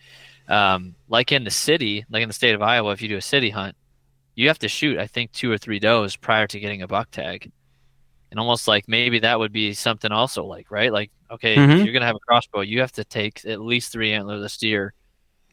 um, 0.48 0.96
like 1.08 1.32
in 1.32 1.44
the 1.44 1.50
city, 1.52 2.06
like 2.10 2.22
in 2.22 2.30
the 2.30 2.34
state 2.34 2.54
of 2.56 2.62
Iowa, 2.62 2.92
if 2.92 3.02
you 3.02 3.10
do 3.10 3.18
a 3.18 3.22
city 3.22 3.50
hunt, 3.50 3.76
you 4.36 4.48
have 4.48 4.60
to 4.60 4.68
shoot 4.70 4.98
I 5.00 5.08
think 5.08 5.32
two 5.32 5.52
or 5.52 5.58
three 5.58 5.80
does 5.80 6.16
prior 6.16 6.48
to 6.48 6.60
getting 6.60 6.82
a 6.84 6.88
buck 6.88 7.12
tag, 7.12 7.52
and 8.32 8.40
almost 8.40 8.68
like 8.68 8.88
maybe 8.88 9.20
that 9.20 9.40
would 9.40 9.52
be 9.54 9.74
something 9.74 10.12
also 10.12 10.46
like 10.46 10.72
right, 10.72 10.94
like 10.94 11.12
okay, 11.32 11.56
Mhm. 11.56 11.80
if 11.80 11.86
you're 11.86 11.94
gonna 11.94 12.06
have 12.06 12.16
a 12.16 12.20
crossbow, 12.20 12.62
you 12.62 12.80
have 12.82 12.92
to 12.94 13.04
take 13.06 13.46
at 13.46 13.62
least 13.62 13.92
three 13.92 14.12
antlerless 14.12 14.58
deer 14.60 14.94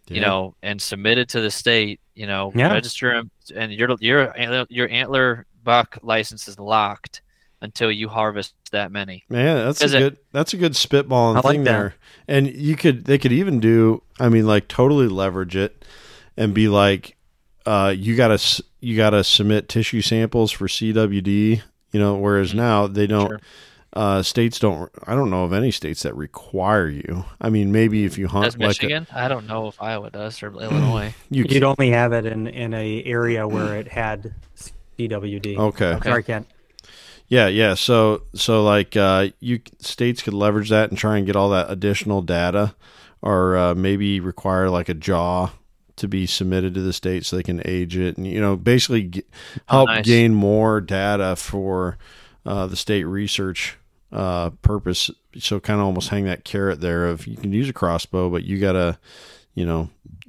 you 0.09 0.21
know, 0.21 0.55
and 0.63 0.81
submit 0.81 1.19
it 1.19 1.29
to 1.31 1.41
the 1.41 1.51
state, 1.51 2.01
you 2.15 2.27
know, 2.27 2.53
Yeah. 2.55 2.73
register 2.73 3.13
them, 3.15 3.31
and 3.57 3.73
your 3.73 3.97
your 4.01 4.35
your 4.69 4.89
antler 4.91 5.47
buck 5.65 5.99
license 6.03 6.49
is 6.49 6.59
locked 6.59 7.23
until 7.63 7.91
you 7.91 8.09
harvest 8.09 8.55
that 8.73 8.93
many. 8.93 9.25
Man, 9.29 9.65
that's 9.65 9.83
a 9.83 9.87
it- 9.87 9.99
good 10.01 10.17
that's 10.33 10.53
a 10.55 10.57
good 10.57 10.73
spitballing 10.73 11.43
like 11.43 11.45
thing 11.55 11.65
that. 11.65 11.71
there. 11.73 11.95
And 12.29 12.47
you 12.55 12.77
could 12.77 13.05
they 13.05 13.19
could 13.19 13.33
even 13.33 13.61
do 13.61 14.03
I 14.21 14.29
mean 14.29 14.47
like 14.47 14.69
totally 14.69 15.09
leverage 15.09 15.57
it 15.57 15.85
and 16.37 16.53
be 16.55 16.69
like 16.69 17.17
uh 17.65 17.95
you 17.97 18.15
got 18.17 18.39
to 18.39 18.65
you 18.81 18.97
got 18.97 19.11
to 19.11 19.25
submit 19.25 19.69
tissue 19.69 20.03
samples 20.03 20.53
for 20.53 20.67
CWD, 20.69 21.63
you 21.93 22.01
know, 22.01 22.17
whereas 22.17 22.55
now 22.55 22.87
they 22.87 23.07
don't 23.07 23.29
Sure. 23.29 23.41
uh 23.95 24.23
states 24.23 24.59
don't 24.59 24.91
I 25.07 25.15
don't 25.15 25.31
know 25.31 25.45
of 25.45 25.53
any 25.53 25.71
states 25.71 26.03
that 26.03 26.15
require 26.15 26.89
you. 26.89 27.25
I 27.41 27.49
mean 27.49 27.73
maybe 27.73 28.05
if 28.05 28.19
you 28.19 28.29
hunt 28.29 28.45
Does 28.45 28.55
like 28.57 28.65
a, 28.65 28.69
Michigan? 28.69 29.07
I 29.15 29.29
don't 29.29 29.47
know 29.47 29.69
if 29.69 29.81
Iowa 29.81 30.11
does 30.11 30.43
or 30.43 30.49
Illinois. 30.53 31.15
you 31.31 31.47
You'd 31.49 31.63
only 31.65 31.91
have 31.91 32.13
it 32.13 32.27
in 32.27 32.47
in 32.49 32.75
a 32.75 33.03
area 33.05 33.49
where 33.49 33.77
it 33.79 33.89
had 33.89 34.35
CWD. 34.99 35.57
Okay. 35.59 35.85
Okay. 35.95 36.09
Sorry, 36.09 36.23
Kent. 36.23 36.47
Yeah, 37.29 37.49
yeah. 37.49 37.75
So 37.75 38.23
so 38.35 38.63
like 38.63 38.97
uh 38.97 39.29
you 39.41 39.61
states 39.81 40.23
could 40.23 40.35
leverage 40.35 40.71
that 40.71 40.91
and 40.91 40.99
try 40.99 41.17
and 41.17 41.27
get 41.27 41.37
all 41.37 41.51
that 41.51 41.71
additional 41.71 42.23
data 42.23 42.75
or 43.23 43.57
uh, 43.57 43.75
maybe 43.75 44.21
require 44.21 44.71
like 44.71 44.89
a 44.89 44.95
jaw 44.95 45.51
to 45.97 46.07
be 46.07 46.27
submitted 46.27 46.75
to 46.75 46.83
the 46.83 46.93
state 46.93 47.25
so 47.25 47.37
they 47.37 47.43
can 47.43 47.63
age 47.65 47.97
it 47.97 48.17
and 48.17 48.27
you 48.27 48.41
know 48.41 48.55
basically 48.55 49.05
g 49.05 49.25
help 49.67 49.89
nice. 49.89 50.05
gain 50.05 50.35
more 50.35 50.81
data 50.81 51.35
for 51.35 51.97
uh, 52.45 52.67
the 52.67 52.77
state 52.77 53.05
research 53.05 53.77
uh, 54.13 54.51
purpose 54.63 55.11
so 55.39 55.59
kind 55.59 55.81
of 55.81 55.87
almost 55.87 56.11
hang 56.11 56.27
that 56.27 56.45
carrot 56.45 56.81
there 56.81 57.07
of 57.07 57.27
you 57.27 57.37
can 57.37 57.53
use 57.53 57.69
a 57.69 57.73
crossbow 57.73 58.31
but 58.31 58.45
you 58.45 58.61
got 58.61 58.73
to 58.73 58.99
you 59.55 59.65
know 59.65 59.89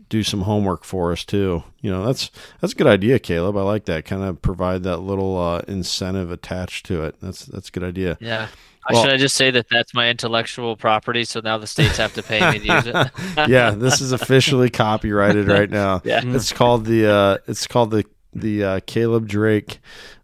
do 0.09 0.23
some 0.23 0.41
homework 0.41 0.83
for 0.83 1.11
us 1.11 1.25
too 1.25 1.63
you 1.81 1.91
know 1.91 2.05
that's 2.05 2.31
that's 2.61 2.73
a 2.73 2.75
good 2.75 2.87
idea 2.87 3.19
caleb 3.19 3.57
i 3.57 3.61
like 3.61 3.85
that 3.85 4.05
kind 4.05 4.23
of 4.23 4.41
provide 4.41 4.83
that 4.83 4.97
little 4.97 5.37
uh, 5.37 5.59
incentive 5.67 6.31
attached 6.31 6.85
to 6.85 7.03
it 7.03 7.15
that's 7.21 7.45
that's 7.45 7.69
a 7.69 7.71
good 7.71 7.83
idea 7.83 8.17
Yeah. 8.21 8.47
Well- 8.89 9.03
Should 9.03 9.11
I 9.13 9.17
just 9.17 9.35
say 9.35 9.51
that 9.51 9.65
that's 9.69 9.93
my 9.93 10.09
intellectual 10.09 10.77
property? 10.77 11.25
So 11.25 11.41
now 11.43 11.57
the 11.57 11.67
states 11.67 11.97
have 11.97 12.13
to 12.13 12.23
pay 12.23 12.39
me 12.51 12.59
to 12.59 12.65
use 12.73 12.87
it. 12.87 12.95
yeah 13.49 13.71
this 13.71 13.99
is 13.99 14.13
officially 14.13 14.69
copyrighted 14.69 15.47
right 15.49 15.69
now 15.69 16.01
Yeah. 16.05 16.21
it's 16.23 16.53
called 16.53 16.85
the 16.85 17.05
uh 17.11 17.37
it's 17.47 17.67
called 17.67 17.91
the 17.91 18.05
the 18.33 18.63
uh, 18.63 18.79
caleb 18.85 19.27
drake 19.27 19.79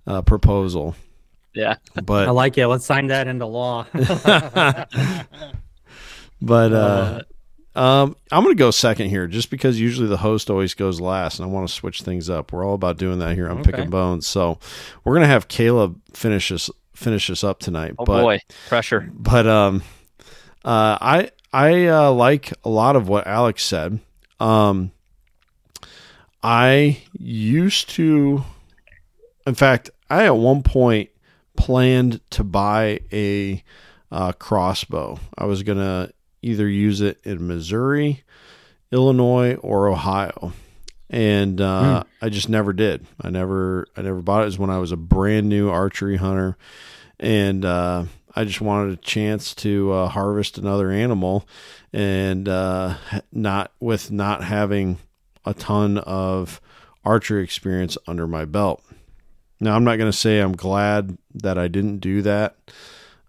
uh, 0.08 0.22
proposal 0.22 0.96
Yeah. 1.54 1.75
but 2.06 2.28
I 2.28 2.32
like 2.32 2.58
it. 2.58 2.66
Let's 2.68 2.86
sign 2.86 3.08
that 3.08 3.28
into 3.28 3.46
law. 3.48 3.86
but 6.42 6.74
uh 6.74 7.22
um 7.75 8.15
i'm 8.32 8.44
gonna 8.44 8.53
go 8.56 8.70
second 8.72 9.10
here 9.10 9.25
just 9.27 9.50
because 9.50 9.80
usually 9.80 10.08
the 10.08 10.18
host 10.18 10.50
always 10.50 10.74
goes 10.74 11.01
last 11.01 11.39
and 11.39 11.48
i 11.48 11.51
want 11.51 11.68
to 11.68 11.74
switch 11.74 12.01
things 12.03 12.30
up 12.30 12.51
we're 12.51 12.63
all 12.65 12.75
about 12.75 12.98
doing 12.98 13.20
that 13.20 13.34
here 13.36 13.50
on 13.50 13.60
Okay. 13.60 13.72
picking 13.72 13.89
bones 13.89 14.27
so 14.27 14.60
we're 15.03 15.13
gonna 15.15 15.25
have 15.27 15.48
caleb 15.48 16.00
finish 16.13 16.51
us 16.51 16.70
finish 16.94 17.30
us 17.30 17.44
up 17.44 17.60
tonight 17.60 17.96
Oh 17.98 18.06
but 18.06 18.22
boy, 18.22 18.39
pressure. 18.68 19.10
but 19.13 19.48
um 19.48 19.82
uh 20.63 20.98
i 21.01 21.30
i 21.51 21.88
uh 21.88 22.12
like 22.12 22.53
a 22.63 22.70
lot 22.70 22.96
of 22.96 23.08
what 23.08 23.25
alex 23.25 23.63
said 23.63 24.00
um 24.39 24.92
i 26.42 27.01
used 27.18 27.89
to 27.89 28.44
in 29.48 29.56
fact 29.56 29.89
i 30.10 30.25
at 30.25 30.36
one 30.36 30.62
point 30.63 31.10
planned 31.58 32.20
to 32.32 32.44
buy 32.44 33.00
a 33.12 33.63
uh, 34.12 34.32
crossbow 34.34 35.20
i 35.38 35.46
was 35.46 35.63
gonna 35.63 36.10
either 36.44 36.68
use 36.68 37.02
it 37.02 37.20
in 37.24 37.48
missouri 37.48 38.24
illinois 38.92 39.56
or 39.56 39.88
ohio 39.88 40.54
and 41.14 41.62
uh, 41.62 42.04
I 42.24 42.30
just 42.30 42.50
never 42.50 42.74
did. 42.74 43.06
I 43.22 43.30
never, 43.30 43.88
I 43.96 44.02
never 44.02 44.24
bought 44.24 44.40
it. 44.40 44.44
It 44.44 44.46
was 44.46 44.60
when 44.60 44.72
I 44.72 44.80
was 44.80 44.92
a 44.92 44.98
brand 44.98 45.48
new 45.48 45.70
archery 45.70 46.18
hunter, 46.18 46.58
and 47.20 47.64
uh, 47.64 48.06
I 48.36 48.46
just 48.46 48.62
wanted 48.62 48.94
a 48.94 49.02
chance 49.02 49.54
to 49.56 49.92
uh, 49.92 50.08
harvest 50.08 50.58
another 50.58 50.90
animal, 50.90 51.48
and 51.94 52.50
uh, 52.50 52.96
not 53.32 53.72
with 53.80 54.10
not 54.10 54.44
having 54.44 54.98
a 55.46 55.54
ton 55.54 56.00
of 56.00 56.60
archery 57.06 57.44
experience 57.44 57.96
under 58.08 58.26
my 58.26 58.46
belt. 58.46 58.84
Now, 59.60 59.76
I'm 59.76 59.84
not 59.84 59.98
going 59.98 60.12
to 60.12 60.18
say 60.18 60.40
I'm 60.40 60.56
glad 60.56 61.20
that 61.36 61.60
I 61.60 61.68
didn't 61.68 62.00
do 62.00 62.24
that, 62.24 62.56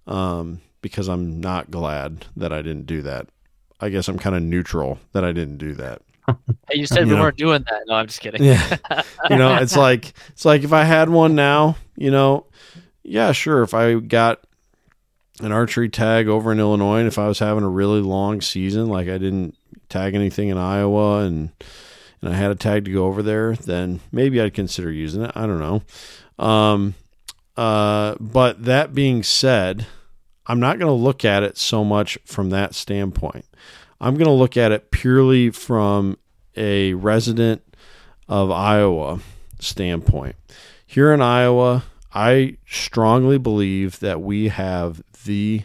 um, 0.06 0.62
because 0.84 1.08
I'm 1.08 1.40
not 1.40 1.70
glad 1.70 2.26
that 2.36 2.52
I 2.52 2.60
didn't 2.60 2.84
do 2.84 3.00
that. 3.02 3.26
I 3.80 3.88
guess 3.88 4.06
I'm 4.06 4.18
kind 4.18 4.36
of 4.36 4.42
neutral 4.42 4.98
that 5.12 5.24
I 5.24 5.32
didn't 5.32 5.56
do 5.56 5.72
that. 5.76 6.02
Hey, 6.70 6.78
you 6.78 6.86
said 6.86 7.00
You 7.00 7.06
we 7.06 7.14
know. 7.16 7.22
weren't 7.22 7.36
doing 7.38 7.64
that. 7.70 7.82
No, 7.86 7.94
I'm 7.94 8.06
just 8.06 8.20
kidding. 8.20 8.42
Yeah. 8.44 8.76
you 9.30 9.36
know, 9.36 9.56
it's 9.56 9.76
like 9.76 10.12
it's 10.28 10.44
like 10.44 10.62
if 10.62 10.72
I 10.74 10.84
had 10.84 11.08
one 11.08 11.34
now, 11.34 11.76
you 11.96 12.10
know, 12.10 12.46
yeah, 13.02 13.32
sure. 13.32 13.62
If 13.62 13.72
I 13.74 13.94
got 13.94 14.40
an 15.40 15.52
archery 15.52 15.88
tag 15.88 16.28
over 16.28 16.52
in 16.52 16.60
Illinois, 16.60 16.98
and 16.98 17.08
if 17.08 17.18
I 17.18 17.28
was 17.28 17.38
having 17.38 17.64
a 17.64 17.68
really 17.68 18.00
long 18.00 18.40
season, 18.40 18.88
like 18.88 19.08
I 19.08 19.18
didn't 19.18 19.54
tag 19.88 20.14
anything 20.14 20.48
in 20.48 20.56
Iowa, 20.58 21.24
and 21.24 21.50
and 22.22 22.32
I 22.32 22.36
had 22.36 22.50
a 22.50 22.54
tag 22.56 22.84
to 22.86 22.92
go 22.92 23.04
over 23.06 23.22
there, 23.22 23.54
then 23.56 24.00
maybe 24.12 24.40
I'd 24.40 24.54
consider 24.54 24.90
using 24.92 25.22
it. 25.24 25.32
I 25.34 25.46
don't 25.46 25.58
know. 25.58 25.82
Um, 26.44 26.94
uh, 27.56 28.14
but 28.18 28.64
that 28.64 28.94
being 28.94 29.22
said, 29.22 29.86
I'm 30.46 30.60
not 30.60 30.78
going 30.78 30.88
to 30.88 31.02
look 31.02 31.24
at 31.24 31.42
it 31.42 31.56
so 31.56 31.84
much 31.84 32.18
from 32.24 32.50
that 32.50 32.74
standpoint. 32.74 33.46
I'm 34.00 34.14
going 34.14 34.26
to 34.26 34.32
look 34.32 34.56
at 34.56 34.72
it 34.72 34.90
purely 34.90 35.50
from 35.50 36.18
a 36.56 36.94
resident 36.94 37.62
of 38.28 38.50
Iowa 38.50 39.20
standpoint. 39.58 40.36
Here 40.86 41.12
in 41.12 41.22
Iowa, 41.22 41.84
I 42.12 42.58
strongly 42.66 43.38
believe 43.38 44.00
that 44.00 44.20
we 44.20 44.48
have 44.48 45.02
the 45.24 45.62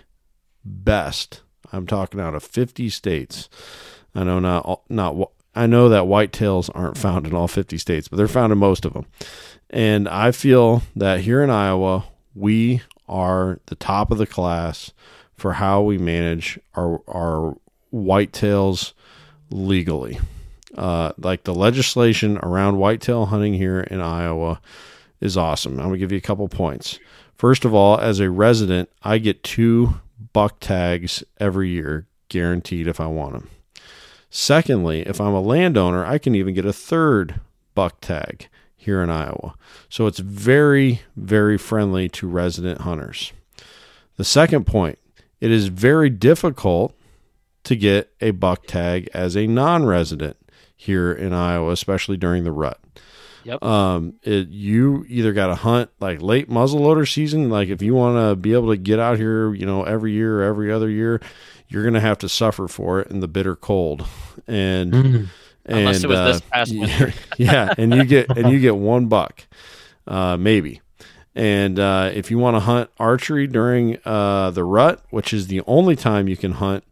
best. 0.63 1.41
I'm 1.71 1.86
talking 1.86 2.19
out 2.19 2.36
of 2.36 2.43
50 2.43 2.89
states. 2.89 3.50
I 4.15 4.24
know 4.24 4.39
not 4.39 4.81
not 4.89 5.31
I 5.55 5.65
know 5.65 5.89
that 5.89 6.03
whitetails 6.03 6.69
aren't 6.74 6.98
found 6.98 7.27
in 7.27 7.33
all 7.33 7.48
50 7.48 7.77
states, 7.77 8.07
but 8.07 8.17
they're 8.17 8.27
found 8.27 8.51
in 8.51 8.57
most 8.57 8.86
of 8.86 8.93
them. 8.93 9.05
And 9.69 10.07
I 10.07 10.31
feel 10.31 10.83
that 10.95 11.21
here 11.21 11.43
in 11.43 11.50
Iowa, 11.50 12.05
we 12.33 12.81
are 13.10 13.60
the 13.66 13.75
top 13.75 14.12
of 14.12 14.18
the 14.18 14.28
class 14.28 14.94
for 15.36 15.54
how 15.54 15.82
we 15.82 15.98
manage 15.98 16.60
our 16.75 17.01
our 17.08 17.58
whitetails 17.94 18.94
legally. 19.50 20.20
Uh, 20.78 21.12
like 21.18 21.44
the 21.44 21.56
legislation 21.56 22.38
around 22.38 22.78
whitetail 22.78 23.25
hunting 23.25 23.56
here 23.56 23.82
in 23.82 24.00
Iowa 24.00 24.62
is 25.20 25.36
awesome. 25.36 25.80
I'm 25.80 25.88
gonna 25.88 25.98
give 25.98 26.12
you 26.12 26.18
a 26.18 26.22
couple 26.22 26.48
points. 26.48 27.00
First 27.36 27.66
of 27.66 27.74
all, 27.74 27.98
as 28.00 28.20
a 28.20 28.30
resident, 28.30 28.89
I 29.01 29.18
get 29.18 29.44
two 29.44 29.96
buck 30.34 30.60
tags 30.60 31.24
every 31.39 31.70
year, 31.70 32.06
guaranteed 32.28 32.88
if 32.88 33.00
I 33.00 33.08
want 33.08 33.34
them. 33.34 33.50
Secondly, 34.30 35.01
if 35.01 35.20
I'm 35.20 35.34
a 35.34 35.42
landowner, 35.42 36.06
I 36.06 36.20
can 36.20 36.36
even 36.36 36.54
get 36.54 36.66
a 36.66 36.74
third 36.74 37.39
buck 37.74 38.00
tag 38.01 38.48
here 38.79 39.03
in 39.03 39.09
Iowa. 39.09 39.55
So 39.89 40.07
it's 40.07 40.19
very, 40.19 41.01
very 41.15 41.57
friendly 41.57 42.07
to 42.09 42.27
resident 42.27 42.81
hunters. 42.81 43.33
The 44.15 44.24
second 44.24 44.65
point, 44.65 44.98
it 45.39 45.51
is 45.51 45.67
very 45.67 46.09
difficult 46.09 46.95
to 47.65 47.75
get 47.75 48.12
a 48.21 48.31
buck 48.31 48.65
tag 48.65 49.09
as 49.13 49.36
a 49.36 49.45
non-resident 49.48 50.38
here 50.75 51.12
in 51.12 51.33
Iowa, 51.33 51.71
especially 51.71 52.15
during 52.15 52.45
the 52.45 52.53
rut. 52.53 52.79
Yep. 53.43 53.63
Um, 53.63 54.15
it, 54.24 54.48
you 54.50 55.05
either 55.09 55.33
got 55.33 55.48
to 55.48 55.55
hunt 55.55 55.89
like 56.00 56.21
late 56.21 56.50
muzzleloader 56.50 57.12
season, 57.12 57.50
like 57.50 57.67
if 57.69 57.81
you 57.81 57.95
want 57.95 58.17
to 58.17 58.36
be 58.36 58.53
able 58.53 58.69
to 58.69 58.77
get 58.77 59.00
out 59.00 59.17
here, 59.17 59.53
you 59.53 59.65
know, 59.65 59.83
every 59.83 60.13
year 60.13 60.41
or 60.41 60.43
every 60.43 60.71
other 60.71 60.89
year, 60.89 61.21
you're 61.67 61.83
going 61.83 61.93
to 61.93 62.00
have 62.00 62.17
to 62.19 62.29
suffer 62.29 62.67
for 62.67 63.01
it 63.01 63.12
in 63.12 63.19
the 63.19 63.27
bitter 63.27 63.55
cold. 63.55 64.05
And 64.48 65.29
Mm. 65.68 65.78
Unless 65.78 65.96
and, 65.98 66.06
it 66.06 66.08
was 66.08 66.20
uh, 66.20 66.25
this 66.25 66.42
past 66.42 66.72
winter. 66.75 67.13
yeah, 67.38 67.74
and 67.78 67.94
you 67.94 68.06
get 68.06 68.36
and 68.38 68.51
you 68.51 68.60
get 68.60 68.75
one 68.75 69.08
buck, 69.08 69.46
uh, 70.08 70.38
maybe. 70.38 70.82
And 71.36 71.80
uh, 71.80 72.12
if 72.13 72.32
you 72.32 72.38
want 72.38 72.56
to 72.56 72.60
hunt 72.60 72.89
archery 72.98 73.48
during 73.48 73.98
uh, 74.04 74.51
the 74.51 74.63
rut, 74.63 75.04
which 75.10 75.32
is 75.32 75.48
the 75.48 75.62
only 75.68 75.96
time 75.96 76.28
you 76.28 76.36
can 76.36 76.54
hunt, 76.54 76.84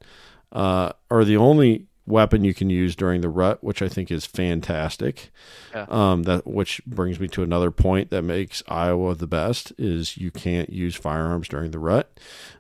uh, 0.52 0.94
or 1.10 1.26
the 1.26 1.38
only 1.38 1.88
weapon 2.06 2.44
you 2.44 2.54
can 2.54 2.70
use 2.70 2.96
during 2.96 3.22
the 3.22 3.30
rut, 3.30 3.64
which 3.64 3.82
I 3.82 3.90
think 3.90 4.10
is 4.10 4.26
fantastic. 4.26 5.32
Yeah. 5.74 5.86
Um, 5.90 6.24
that 6.24 6.48
which 6.48 6.82
brings 6.86 7.20
me 7.20 7.28
to 7.30 7.44
another 7.44 7.72
point 7.72 8.10
that 8.12 8.22
makes 8.22 8.64
Iowa 8.68 9.16
the 9.16 9.28
best 9.28 9.74
is 9.78 10.18
you 10.18 10.32
can't 10.32 10.72
use 10.72 10.96
firearms 10.96 11.48
during 11.48 11.72
the 11.72 11.80
rut. 11.80 12.18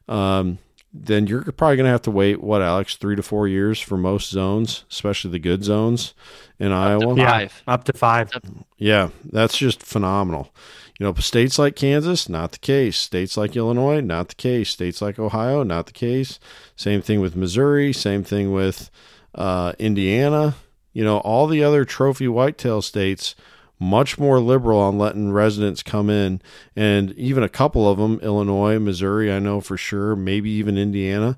Um, 0.09 0.59
then 0.93 1.27
you're 1.27 1.43
probably 1.43 1.75
going 1.77 1.85
to 1.85 1.91
have 1.91 2.01
to 2.03 2.11
wait 2.11 2.41
what 2.41 2.61
Alex 2.61 2.95
three 2.95 3.15
to 3.15 3.23
four 3.23 3.47
years 3.47 3.79
for 3.79 3.97
most 3.97 4.29
zones, 4.29 4.85
especially 4.89 5.31
the 5.31 5.39
good 5.39 5.63
zones 5.63 6.13
in 6.59 6.71
Iowa. 6.71 7.15
to 7.15 7.21
Yeah, 7.21 7.31
Five. 7.31 7.63
up 7.67 7.83
to 7.85 7.93
five. 7.93 8.31
Yeah, 8.77 9.09
that's 9.25 9.57
just 9.57 9.83
phenomenal. 9.83 10.53
You 10.99 11.05
know, 11.05 11.13
states 11.15 11.59
like 11.59 11.75
Kansas, 11.75 12.27
not 12.27 12.53
the 12.53 12.57
case. 12.57 12.97
States 12.97 13.37
like 13.37 13.55
Illinois, 13.55 14.01
not 14.01 14.29
the 14.29 14.35
case. 14.35 14.71
States 14.71 15.01
like 15.01 15.19
Ohio, 15.19 15.61
not 15.61 15.85
the 15.85 15.91
case. 15.91 16.39
Same 16.75 17.01
thing 17.03 17.21
with 17.21 17.35
Missouri. 17.35 17.93
Same 17.93 18.23
thing 18.23 18.51
with 18.51 18.89
uh, 19.35 19.73
Indiana. 19.77 20.55
You 20.93 21.03
know, 21.03 21.19
all 21.19 21.45
the 21.45 21.63
other 21.63 21.85
trophy 21.85 22.27
whitetail 22.27 22.81
states, 22.81 23.35
much 23.79 24.17
more 24.17 24.39
liberal 24.39 24.79
on 24.79 24.97
letting 24.97 25.31
residents 25.31 25.83
come 25.83 26.09
in. 26.09 26.41
And 26.75 27.11
even 27.13 27.43
a 27.43 27.49
couple 27.49 27.89
of 27.89 27.97
them, 27.97 28.19
Illinois, 28.21 28.79
Missouri, 28.79 29.31
I 29.31 29.39
know 29.39 29.61
for 29.61 29.77
sure, 29.77 30.15
maybe 30.15 30.49
even 30.51 30.77
Indiana, 30.77 31.37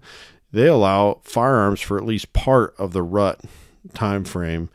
they 0.51 0.67
allow 0.67 1.19
firearms 1.23 1.81
for 1.81 1.97
at 1.97 2.05
least 2.05 2.33
part 2.33 2.73
of 2.77 2.93
the 2.93 3.03
rut 3.03 3.41
time 3.93 4.23
frame 4.23 4.69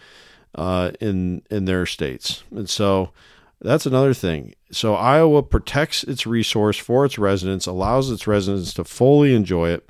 uh, 0.54 0.92
in 1.00 1.42
in 1.50 1.64
their 1.64 1.86
states. 1.86 2.44
And 2.50 2.68
so 2.68 3.10
that's 3.60 3.86
another 3.86 4.14
thing. 4.14 4.54
So 4.70 4.94
Iowa 4.94 5.42
protects 5.42 6.04
its 6.04 6.26
resource 6.26 6.76
for 6.76 7.04
its 7.04 7.18
residents, 7.18 7.66
allows 7.66 8.10
its 8.10 8.26
residents 8.26 8.74
to 8.74 8.84
fully 8.84 9.34
enjoy 9.34 9.70
it, 9.70 9.88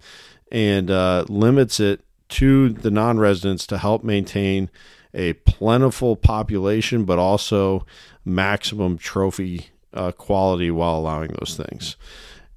and 0.52 0.90
uh, 0.90 1.24
limits 1.28 1.80
it 1.80 2.02
to 2.30 2.70
the 2.70 2.90
non-residents 2.90 3.66
to 3.66 3.78
help 3.78 4.04
maintain 4.04 4.70
a 5.14 5.32
plentiful 5.34 6.16
population, 6.16 7.04
but 7.04 7.18
also 7.18 7.86
maximum 8.24 8.98
trophy 8.98 9.68
uh, 9.92 10.10
quality 10.12 10.70
while 10.70 10.96
allowing 10.98 11.30
those 11.38 11.56
things. 11.56 11.96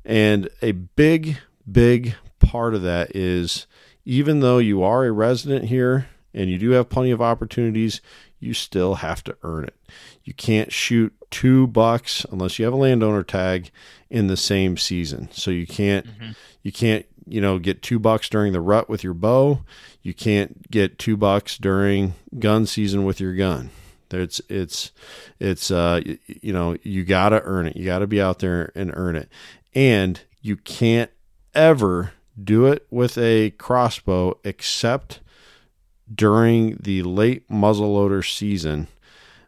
And 0.04 0.50
a 0.62 0.72
big, 0.72 1.38
big 1.72 2.16
part 2.40 2.74
of 2.74 2.82
that 2.84 3.16
is 3.16 3.68
even 4.06 4.40
though 4.40 4.58
you 4.58 4.82
are 4.84 5.06
a 5.06 5.12
resident 5.12 5.66
here 5.66 6.08
and 6.34 6.50
you 6.50 6.58
do 6.58 6.72
have 6.72 6.90
plenty 6.90 7.12
of 7.12 7.22
opportunities, 7.22 8.02
you 8.40 8.54
still 8.54 8.96
have 8.96 9.24
to 9.26 9.36
earn 9.44 9.66
it. 9.66 9.76
You 10.24 10.34
can't 10.34 10.72
shoot 10.72 11.14
two 11.30 11.68
bucks 11.68 12.26
unless 12.32 12.58
you 12.58 12.66
have 12.66 12.74
a 12.74 12.78
landowner 12.78 13.24
tag 13.24 13.70
in 14.10 14.28
the 14.28 14.38
same 14.38 14.78
season. 14.78 15.30
So 15.32 15.52
you 15.52 15.68
can't 15.68 16.06
Mhm. 16.08 16.36
you 16.64 16.72
can't, 16.72 17.06
you 17.28 17.42
know, 17.42 17.60
get 17.60 17.82
two 17.82 18.00
bucks 18.00 18.30
during 18.30 18.54
the 18.54 18.62
rut 18.62 18.90
with 18.90 19.04
your 19.04 19.14
bow. 19.14 19.62
You 20.02 20.14
can't 20.14 20.70
get 20.70 20.98
two 20.98 21.18
bucks 21.18 21.58
during 21.58 22.14
gun 22.40 22.66
season 22.66 23.04
with 23.04 23.20
your 23.20 23.36
gun. 23.36 23.72
It's 24.10 24.40
it's 24.50 24.92
it's 25.40 25.70
uh 25.70 26.02
you 26.26 26.54
know, 26.54 26.78
you 26.84 27.04
got 27.04 27.30
to 27.30 27.42
earn 27.44 27.68
it. 27.68 27.76
You 27.76 27.86
got 27.86 28.00
to 28.00 28.08
be 28.08 28.22
out 28.22 28.40
there 28.40 28.72
and 28.74 28.92
earn 28.96 29.16
it. 29.16 29.30
And 29.76 30.20
you 30.42 30.56
can't 30.56 31.12
ever 31.54 32.14
do 32.42 32.68
it 32.68 32.88
with 32.90 33.18
a 33.18 33.52
crossbow 33.52 34.40
except 34.44 35.20
during 36.14 36.78
the 36.78 37.04
late 37.04 37.50
muzzleloader 37.50 38.26
season 38.26 38.88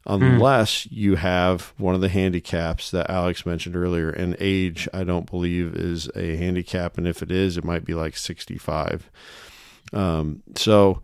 unless 0.09 0.89
you 0.91 1.15
have 1.15 1.73
one 1.77 1.95
of 1.95 2.01
the 2.01 2.09
handicaps 2.09 2.91
that 2.91 3.09
Alex 3.09 3.45
mentioned 3.45 3.75
earlier 3.75 4.09
and 4.09 4.35
age 4.39 4.87
I 4.93 5.03
don't 5.03 5.29
believe 5.29 5.75
is 5.75 6.09
a 6.15 6.35
handicap 6.35 6.97
and 6.97 7.07
if 7.07 7.21
it 7.21 7.31
is 7.31 7.57
it 7.57 7.63
might 7.63 7.85
be 7.85 7.93
like 7.93 8.17
65 8.17 9.09
um, 9.93 10.43
so 10.55 11.01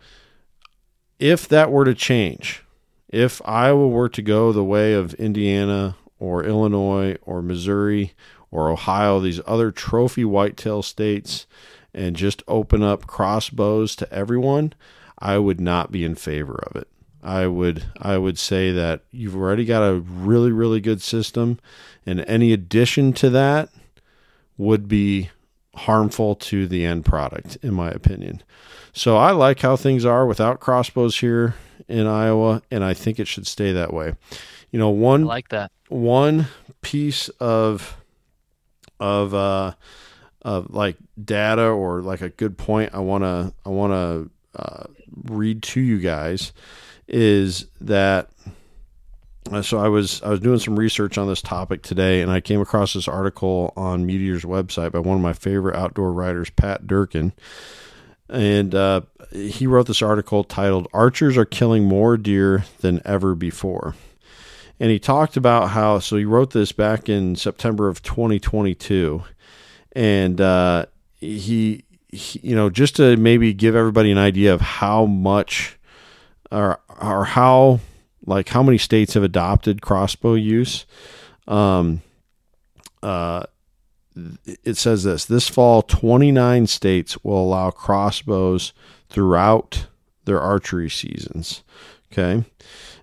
if 1.19 1.47
that 1.47 1.71
were 1.71 1.85
to 1.85 1.93
change 1.93 2.63
if 3.09 3.41
Iowa 3.45 3.87
were 3.87 4.09
to 4.09 4.21
go 4.21 4.51
the 4.51 4.63
way 4.63 4.93
of 4.93 5.13
Indiana 5.13 5.95
or 6.19 6.43
Illinois 6.43 7.17
or 7.21 7.41
Missouri 7.41 8.13
or 8.51 8.69
Ohio 8.69 9.19
these 9.19 9.39
other 9.45 9.71
trophy 9.71 10.25
whitetail 10.25 10.81
states 10.81 11.45
and 11.93 12.15
just 12.15 12.43
open 12.47 12.83
up 12.83 13.07
crossbows 13.07 13.95
to 13.95 14.11
everyone 14.13 14.73
I 15.17 15.37
would 15.37 15.61
not 15.61 15.91
be 15.91 16.03
in 16.03 16.15
favor 16.15 16.61
of 16.67 16.75
it. 16.75 16.87
I 17.25 17.47
would 17.47 17.83
I 17.99 18.17
would 18.19 18.37
say 18.37 18.71
that 18.71 19.01
you've 19.11 19.35
already 19.35 19.65
got 19.65 19.81
a 19.81 19.95
really 19.95 20.51
really 20.51 20.79
good 20.79 21.01
system 21.01 21.59
and 22.05 22.21
any 22.27 22.53
addition 22.53 23.13
to 23.13 23.31
that 23.31 23.69
would 24.57 24.87
be 24.87 25.31
harmful 25.75 26.35
to 26.35 26.67
the 26.67 26.85
end 26.85 27.03
product 27.03 27.57
in 27.63 27.73
my 27.73 27.89
opinion. 27.89 28.43
So 28.93 29.17
I 29.17 29.31
like 29.31 29.59
how 29.59 29.75
things 29.75 30.05
are 30.05 30.25
without 30.25 30.59
crossbows 30.59 31.17
here 31.19 31.55
in 31.87 32.05
Iowa 32.05 32.61
and 32.69 32.83
I 32.83 32.93
think 32.93 33.19
it 33.19 33.27
should 33.27 33.47
stay 33.47 33.71
that 33.73 33.91
way. 33.91 34.13
You 34.71 34.79
know, 34.79 34.89
I 34.89 34.93
one 34.93 35.25
like 35.25 35.49
that. 35.49 35.71
one 35.89 36.47
piece 36.81 37.29
of 37.39 37.97
of 38.99 39.33
uh 39.33 39.73
of 40.43 40.71
like 40.71 40.97
data 41.21 41.65
or 41.65 42.03
like 42.03 42.21
a 42.21 42.29
good 42.29 42.55
point 42.55 42.91
I 42.93 42.99
want 42.99 43.23
to 43.23 43.51
I 43.65 43.69
want 43.69 43.93
to 43.93 44.29
uh, 44.61 44.83
read 45.23 45.63
to 45.63 45.81
you 45.81 45.99
guys 45.99 46.53
is 47.07 47.67
that 47.81 48.29
uh, 49.51 49.61
so 49.61 49.77
I 49.77 49.89
was 49.89 50.21
I 50.23 50.29
was 50.29 50.39
doing 50.39 50.59
some 50.59 50.77
research 50.77 51.17
on 51.17 51.27
this 51.27 51.41
topic 51.41 51.83
today 51.83 52.21
and 52.21 52.31
I 52.31 52.41
came 52.41 52.61
across 52.61 52.93
this 52.93 53.07
article 53.07 53.73
on 53.75 54.05
MeatEater's 54.07 54.43
website 54.43 54.91
by 54.91 54.99
one 54.99 55.17
of 55.17 55.23
my 55.23 55.33
favorite 55.33 55.75
outdoor 55.75 56.11
writers 56.11 56.49
Pat 56.49 56.87
Durkin. 56.87 57.33
And 58.27 58.73
uh, 58.73 59.01
he 59.31 59.67
wrote 59.67 59.85
this 59.85 60.01
article 60.01 60.43
titled 60.43 60.87
archers 60.93 61.37
are 61.37 61.45
killing 61.45 61.83
more 61.83 62.17
deer 62.17 62.65
than 62.79 63.01
ever 63.05 63.35
before. 63.35 63.93
And 64.79 64.89
he 64.89 64.97
talked 64.97 65.37
about 65.37 65.69
how 65.69 65.99
so 65.99 66.17
he 66.17 66.25
wrote 66.25 66.51
this 66.51 66.71
back 66.71 67.07
in 67.07 67.35
September 67.35 67.87
of 67.87 68.01
2022 68.01 69.23
and 69.91 70.41
uh, 70.41 70.87
he, 71.19 71.83
he 72.09 72.39
you 72.41 72.55
know 72.55 72.71
just 72.71 72.95
to 72.95 73.15
maybe 73.15 73.53
give 73.53 73.75
everybody 73.75 74.11
an 74.11 74.17
idea 74.17 74.53
of 74.55 74.61
how 74.61 75.05
much 75.05 75.77
or 76.51 76.79
or 77.01 77.25
how 77.25 77.79
like 78.25 78.49
how 78.49 78.63
many 78.63 78.77
states 78.77 79.13
have 79.13 79.23
adopted 79.23 79.81
crossbow 79.81 80.33
use? 80.35 80.85
Um 81.47 82.01
uh 83.03 83.43
it 84.63 84.77
says 84.77 85.03
this 85.03 85.25
this 85.25 85.49
fall 85.49 85.81
29 85.81 86.67
states 86.67 87.23
will 87.23 87.43
allow 87.43 87.69
crossbows 87.69 88.73
throughout 89.09 89.87
their 90.25 90.39
archery 90.39 90.89
seasons. 90.89 91.63
Okay? 92.11 92.43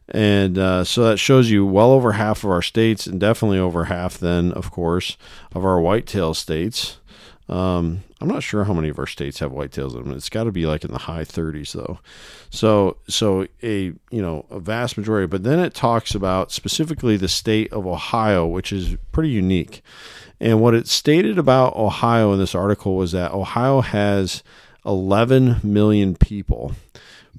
And 0.08 0.58
uh, 0.58 0.84
so 0.84 1.04
that 1.04 1.18
shows 1.18 1.50
you 1.50 1.64
well 1.64 1.90
over 1.90 2.12
half 2.12 2.44
of 2.44 2.50
our 2.50 2.62
states, 2.62 3.06
and 3.06 3.18
definitely 3.18 3.58
over 3.58 3.84
half, 3.84 4.18
then, 4.18 4.52
of 4.52 4.70
course, 4.70 5.16
of 5.54 5.64
our 5.64 5.80
whitetail 5.80 6.34
states. 6.34 6.98
Um, 7.48 8.04
I'm 8.20 8.28
not 8.28 8.42
sure 8.42 8.64
how 8.64 8.72
many 8.72 8.88
of 8.88 8.98
our 8.98 9.06
states 9.06 9.40
have 9.40 9.52
whitetails 9.52 9.96
in 9.96 10.04
them. 10.04 10.12
It's 10.12 10.28
got 10.28 10.44
to 10.44 10.52
be 10.52 10.64
like 10.64 10.84
in 10.84 10.92
the 10.92 10.98
high 10.98 11.24
30s, 11.24 11.72
though. 11.72 11.98
So, 12.50 12.96
so 13.08 13.46
a 13.62 13.92
you 14.10 14.22
know 14.22 14.46
a 14.50 14.60
vast 14.60 14.96
majority. 14.96 15.26
But 15.26 15.42
then 15.42 15.58
it 15.58 15.74
talks 15.74 16.14
about 16.14 16.52
specifically 16.52 17.16
the 17.16 17.28
state 17.28 17.72
of 17.72 17.86
Ohio, 17.86 18.46
which 18.46 18.72
is 18.72 18.96
pretty 19.10 19.30
unique. 19.30 19.82
And 20.40 20.60
what 20.60 20.74
it 20.74 20.88
stated 20.88 21.38
about 21.38 21.76
Ohio 21.76 22.32
in 22.32 22.38
this 22.38 22.54
article 22.54 22.96
was 22.96 23.12
that 23.12 23.32
Ohio 23.32 23.80
has 23.80 24.42
11 24.84 25.60
million 25.62 26.16
people 26.16 26.72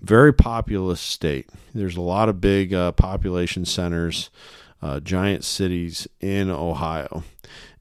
very 0.04 0.34
populous 0.34 1.00
state. 1.00 1.50
There's 1.74 1.96
a 1.96 2.02
lot 2.02 2.30
of 2.30 2.42
big 2.42 2.74
uh, 2.74 2.92
population 2.92 3.66
centers, 3.66 4.30
uh, 4.82 5.00
giant 5.00 5.46
cities 5.46 6.08
in 6.20 6.50
Ohio, 6.50 7.24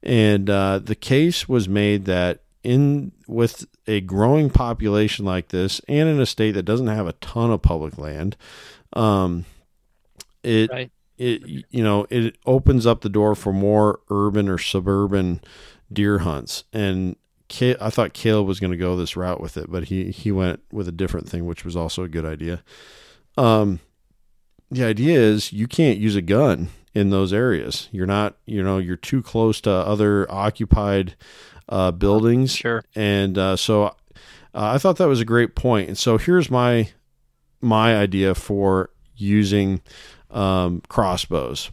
and 0.03 0.49
uh, 0.49 0.79
the 0.79 0.95
case 0.95 1.47
was 1.49 1.67
made 1.67 2.05
that 2.05 2.41
in 2.63 3.11
with 3.27 3.65
a 3.87 4.01
growing 4.01 4.49
population 4.49 5.25
like 5.25 5.49
this, 5.49 5.81
and 5.87 6.07
in 6.09 6.19
a 6.19 6.25
state 6.25 6.51
that 6.51 6.63
doesn't 6.63 6.87
have 6.87 7.07
a 7.07 7.13
ton 7.13 7.51
of 7.51 7.61
public 7.61 7.97
land, 7.97 8.37
um, 8.93 9.45
it 10.43 10.69
Right. 10.71 10.91
it 11.17 11.65
you 11.69 11.83
know 11.83 12.05
it 12.09 12.37
opens 12.45 12.85
up 12.85 13.01
the 13.01 13.09
door 13.09 13.35
for 13.35 13.53
more 13.53 13.99
urban 14.09 14.47
or 14.49 14.57
suburban 14.57 15.41
deer 15.91 16.19
hunts 16.19 16.63
and 16.73 17.15
I 17.61 17.91
thought 17.91 18.13
Caleb 18.13 18.47
was 18.47 18.59
going 18.59 18.71
to 18.71 18.77
go 18.77 18.95
this 18.95 19.15
route 19.15 19.39
with 19.39 19.57
it, 19.57 19.69
but 19.69 19.85
he 19.85 20.09
he 20.09 20.31
went 20.31 20.61
with 20.71 20.87
a 20.87 20.91
different 20.91 21.29
thing, 21.29 21.45
which 21.45 21.63
was 21.63 21.75
also 21.75 22.03
a 22.03 22.07
good 22.07 22.25
idea. 22.25 22.63
Um, 23.37 23.79
the 24.71 24.83
idea 24.83 25.19
is 25.19 25.53
you 25.53 25.67
can't 25.67 25.99
use 25.99 26.15
a 26.15 26.21
gun 26.23 26.69
in 26.93 27.09
those 27.09 27.33
areas. 27.33 27.89
You're 27.91 28.05
not, 28.05 28.35
you 28.45 28.61
know, 28.63 28.77
you're 28.77 28.95
too 28.95 29.21
close 29.21 29.59
to 29.61 29.71
other 29.71 30.29
occupied 30.31 31.15
uh, 31.69 31.91
buildings, 31.91 32.51
Sure. 32.55 32.83
and 32.95 33.37
uh, 33.37 33.55
so 33.55 33.85
uh, 33.85 33.93
I 34.53 34.77
thought 34.77 34.97
that 34.97 35.07
was 35.07 35.21
a 35.21 35.25
great 35.25 35.55
point. 35.55 35.87
And 35.87 35.97
so 35.97 36.17
here's 36.17 36.51
my 36.51 36.89
my 37.61 37.95
idea 37.95 38.35
for 38.35 38.89
using 39.15 39.81
um, 40.31 40.81
crossbows. 40.89 41.71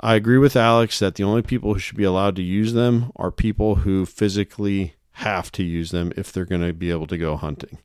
I 0.00 0.14
agree 0.14 0.38
with 0.38 0.54
Alex 0.54 1.00
that 1.00 1.16
the 1.16 1.24
only 1.24 1.42
people 1.42 1.74
who 1.74 1.80
should 1.80 1.96
be 1.96 2.04
allowed 2.04 2.36
to 2.36 2.42
use 2.42 2.72
them 2.72 3.10
are 3.16 3.32
people 3.32 3.76
who 3.76 4.06
physically 4.06 4.94
have 5.12 5.50
to 5.50 5.64
use 5.64 5.90
them 5.90 6.12
if 6.16 6.30
they're 6.30 6.44
going 6.44 6.64
to 6.64 6.72
be 6.72 6.92
able 6.92 7.08
to 7.08 7.18
go 7.18 7.34
hunting. 7.36 7.78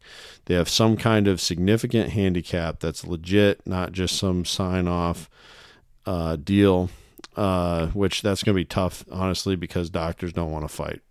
They 0.45 0.53
have 0.53 0.69
some 0.69 0.95
kind 0.95 1.27
of 1.27 1.41
significant 1.41 2.11
handicap 2.11 2.79
that's 2.79 3.07
legit, 3.07 3.65
not 3.65 3.91
just 3.93 4.15
some 4.17 4.45
sign 4.45 4.87
off 4.87 5.27
uh, 6.05 6.35
deal, 6.35 6.89
uh, 7.35 7.87
which 7.87 8.21
that's 8.21 8.43
going 8.43 8.55
to 8.55 8.61
be 8.61 8.65
tough, 8.65 9.05
honestly, 9.11 9.55
because 9.55 9.89
doctors 9.89 10.33
don't 10.33 10.51
want 10.51 10.63
to 10.63 10.73
fight 10.73 11.01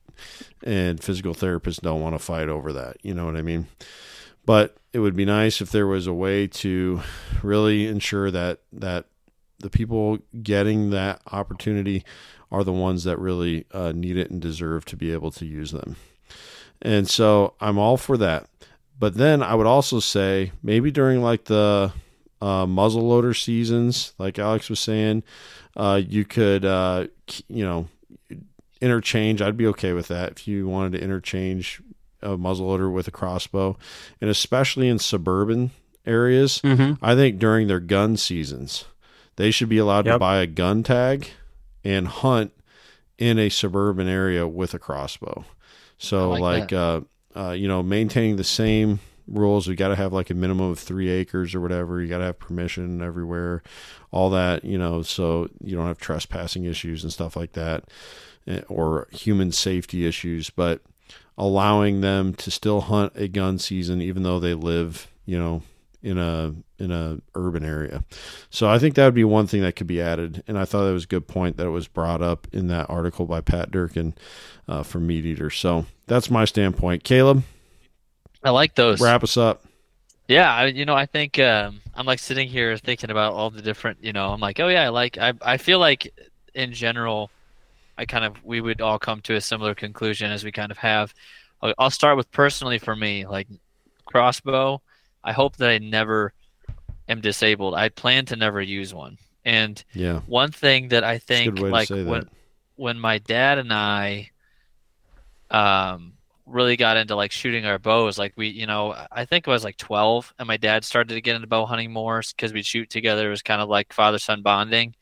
and 0.63 1.03
physical 1.03 1.35
therapists 1.35 1.81
don't 1.81 2.01
want 2.01 2.15
to 2.15 2.19
fight 2.19 2.49
over 2.49 2.73
that. 2.73 2.97
You 3.03 3.15
know 3.15 3.25
what 3.25 3.37
I 3.37 3.43
mean? 3.43 3.67
But 4.45 4.77
it 4.93 4.99
would 4.99 5.17
be 5.17 5.25
nice 5.25 5.61
if 5.61 5.71
there 5.71 5.87
was 5.87 6.07
a 6.07 6.13
way 6.13 6.47
to 6.47 7.01
really 7.43 7.87
ensure 7.87 8.31
that 8.31 8.61
that 8.73 9.07
the 9.61 9.71
people 9.71 10.19
getting 10.43 10.91
that 10.91 11.23
opportunity 11.31 12.05
are 12.51 12.65
the 12.65 12.73
ones 12.73 13.05
that 13.05 13.19
really 13.19 13.65
uh, 13.73 13.93
need 13.93 14.17
it 14.17 14.31
and 14.31 14.41
deserve 14.41 14.85
to 14.87 14.97
be 14.97 15.13
able 15.13 15.31
to 15.31 15.47
use 15.47 15.71
them. 15.71 15.97
And 16.83 17.09
so 17.09 17.55
I'm 17.61 17.79
all 17.79 17.97
for 17.97 18.17
that. 18.19 18.47
But 18.99 19.15
then 19.15 19.43
I 19.43 19.55
would 19.55 19.67
also 19.67 20.01
say 20.01 20.53
maybe 20.63 20.91
during 20.91 21.23
like 21.23 21.45
the 21.45 21.93
uh, 22.43 22.67
muzzleloader 22.67 23.41
seasons, 23.41 24.13
like 24.19 24.37
Alex 24.39 24.69
was 24.69 24.81
saying, 24.81 25.23
uh, 25.77 26.01
you 26.07 26.25
could, 26.25 26.65
uh, 26.65 27.07
you 27.49 27.65
know, 27.65 27.87
interchange. 28.81 29.41
I'd 29.41 29.57
be 29.57 29.69
okay 29.69 29.93
with 29.93 30.09
that 30.09 30.33
if 30.33 30.49
you 30.49 30.67
wanted 30.67 30.99
to 30.99 31.05
interchange 31.05 31.81
a 32.21 32.37
muzzleloader 32.37 32.93
with 32.93 33.07
a 33.07 33.13
crossbow, 33.13 33.77
and 34.21 34.29
especially 34.29 34.89
in 34.89 34.99
suburban 34.99 35.71
areas. 36.05 36.61
Mm-hmm. 36.63 37.05
I 37.05 37.15
think 37.15 37.39
during 37.39 37.69
their 37.69 37.81
gun 37.81 38.17
seasons, 38.17 38.85
they 39.37 39.51
should 39.53 39.69
be 39.69 39.79
allowed 39.79 40.07
Yep. 40.07 40.17
to 40.17 40.19
buy 40.19 40.39
a 40.39 40.47
gun 40.47 40.83
tag 40.83 41.29
and 41.85 42.09
hunt 42.09 42.53
in 43.19 43.39
a 43.39 43.49
suburban 43.51 44.09
area 44.09 44.47
with 44.49 44.75
a 44.75 44.79
crossbow. 44.81 45.45
So, 45.99 46.33
I 46.33 46.39
like 46.39 46.61
like, 46.61 46.73
uh, 46.73 47.01
uh, 47.37 47.51
you 47.53 47.69
know, 47.69 47.83
maintaining 47.85 48.35
the 48.37 48.45
same 48.45 48.99
rules. 49.33 49.67
We 49.67 49.75
got 49.75 49.89
to 49.89 49.97
have 49.97 50.13
like 50.13 50.31
a 50.31 50.35
minimum 50.35 50.71
of 50.71 50.79
three 50.79 51.09
acres 51.09 51.55
or 51.55 51.61
whatever. 51.61 52.01
You 52.01 52.09
got 52.09 52.19
to 52.19 52.25
have 52.25 52.39
permission 52.39 53.03
everywhere, 53.03 53.63
all 54.11 54.31
that, 54.31 54.65
you 54.65 54.79
know, 54.79 55.03
so 55.03 55.49
you 55.63 55.77
don't 55.77 55.87
have 55.87 55.99
trespassing 55.99 56.65
issues 56.65 57.03
and 57.03 57.13
stuff 57.13 57.37
like 57.37 57.53
that 57.53 57.85
eh, 58.47 58.61
or 58.69 59.09
human 59.11 59.53
safety 59.53 60.07
issues. 60.07 60.51
But 60.51 60.83
allowing 61.37 62.01
them 62.03 62.35
to 62.35 62.51
still 62.51 62.83
hunt 62.83 63.13
a 63.17 63.29
gun 63.29 63.59
season, 63.59 64.01
even 64.03 64.23
though 64.23 64.39
they 64.39 64.55
live, 64.55 65.09
you 65.25 65.39
know, 65.39 65.63
in 66.03 66.19
a 66.19 66.55
in 66.79 66.91
a 66.91 67.19
urban 67.35 67.65
area. 67.65 68.03
So 68.51 68.69
I 68.69 68.79
think 68.79 68.97
that 68.97 69.05
would 69.05 69.15
be 69.15 69.25
one 69.25 69.47
thing 69.47 69.63
that 69.63 69.77
could 69.77 69.87
be 69.87 70.01
added. 70.01 70.43
And 70.49 70.59
I 70.59 70.65
thought 70.65 70.89
it 70.89 70.93
was 70.93 71.05
a 71.05 71.09
good 71.09 71.29
point 71.29 71.57
that 71.57 71.67
it 71.67 71.71
was 71.71 71.87
brought 71.87 72.23
up 72.23 72.49
in 72.53 72.67
that 72.69 72.91
article 72.91 73.25
by 73.25 73.41
Pat 73.41 73.71
Durkin 73.71 74.15
uh, 74.67 74.83
from 74.83 75.07
Meat 75.07 75.25
Eater. 75.25 75.51
So 75.51 75.87
that's 76.07 76.31
my 76.31 76.45
standpoint. 76.45 77.05
Caleb, 77.05 77.45
I 78.43 78.51
like 78.51 78.75
those. 78.75 79.01
wrap 79.01 79.23
us 79.23 79.37
up. 79.37 79.63
Yeah, 80.29 80.53
I, 80.53 80.67
you 80.67 80.85
know, 80.85 80.95
I 80.95 81.07
think 81.07 81.39
um, 81.39 81.81
I'm 81.95 82.07
like 82.07 82.19
sitting 82.19 82.49
here 82.49 82.77
thinking 82.77 83.11
about 83.11 83.35
all 83.35 83.51
the 83.51 83.63
different, 83.63 84.03
you 84.03 84.13
know, 84.13 84.31
I'm 84.33 84.41
like, 84.41 84.61
oh 84.61 84.69
yeah, 84.69 84.85
I 84.85 84.89
like, 84.89 85.19
I, 85.19 85.33
I 85.43 85.57
feel 85.57 85.79
like 85.79 86.13
in 86.55 86.73
general, 86.73 87.31
I 87.99 88.07
kind 88.07 88.25
of, 88.25 88.43
we 88.45 88.61
would 88.61 88.81
all 88.81 88.99
come 88.99 89.21
to 89.23 89.35
a 89.35 89.41
similar 89.41 89.75
conclusion 89.75 90.31
as 90.31 90.45
we 90.45 90.53
kind 90.53 90.71
of 90.71 90.79
have. 90.79 91.13
I'll, 91.61 91.75
I'll 91.79 91.91
start 91.91 92.17
with 92.17 92.31
personally 92.33 92.79
for 92.79 92.97
me, 92.97 93.27
like 93.27 93.49
crossbow. 94.07 94.81
I 95.25 95.33
hope 95.33 95.57
that 95.57 95.69
I 95.69 95.79
never 95.79 96.33
am 97.09 97.21
disabled. 97.21 97.75
I 97.75 97.89
plan 97.89 98.25
to 98.27 98.37
never 98.37 98.61
use 98.61 98.95
one. 98.95 99.19
And 99.45 99.83
Yeah, 99.93 100.21
one 100.27 100.53
thing 100.53 100.89
that 100.89 101.05
I 101.05 101.19
think, 101.19 101.59
like 101.59 101.91
when 101.91 102.07
that. 102.07 102.29
when 102.77 102.99
my 102.99 103.19
dad 103.19 103.59
and 103.59 103.73
I 103.73 104.31
um 105.51 106.12
really 106.47 106.77
got 106.77 106.97
into 106.97 107.15
like 107.15 107.33
shooting 107.33 107.65
our 107.67 107.79
bows. 107.79 108.19
Like 108.19 108.33
we 108.37 108.49
you 108.49 108.67
know 108.67 108.95
I 109.11 109.25
think 109.25 109.47
I 109.47 109.51
was 109.51 109.65
like 109.65 109.77
12 109.77 110.35
and 110.39 110.49
my 110.49 110.57
dad 110.57 110.85
started 110.85 111.15
to 111.15 111.21
get 111.21 111.37
into 111.37 111.47
bow 111.47 111.67
hunting 111.67 111.93
more 111.93 112.23
because 112.35 112.53
we'd 112.53 112.67
shoot 112.67 112.91
together. 112.91 113.29
It 113.29 113.31
was 113.31 113.43
kind 113.43 113.63
of 113.63 113.69
like 113.69 113.93
father 113.93 114.19
son 114.19 114.43
bonding. 114.43 114.95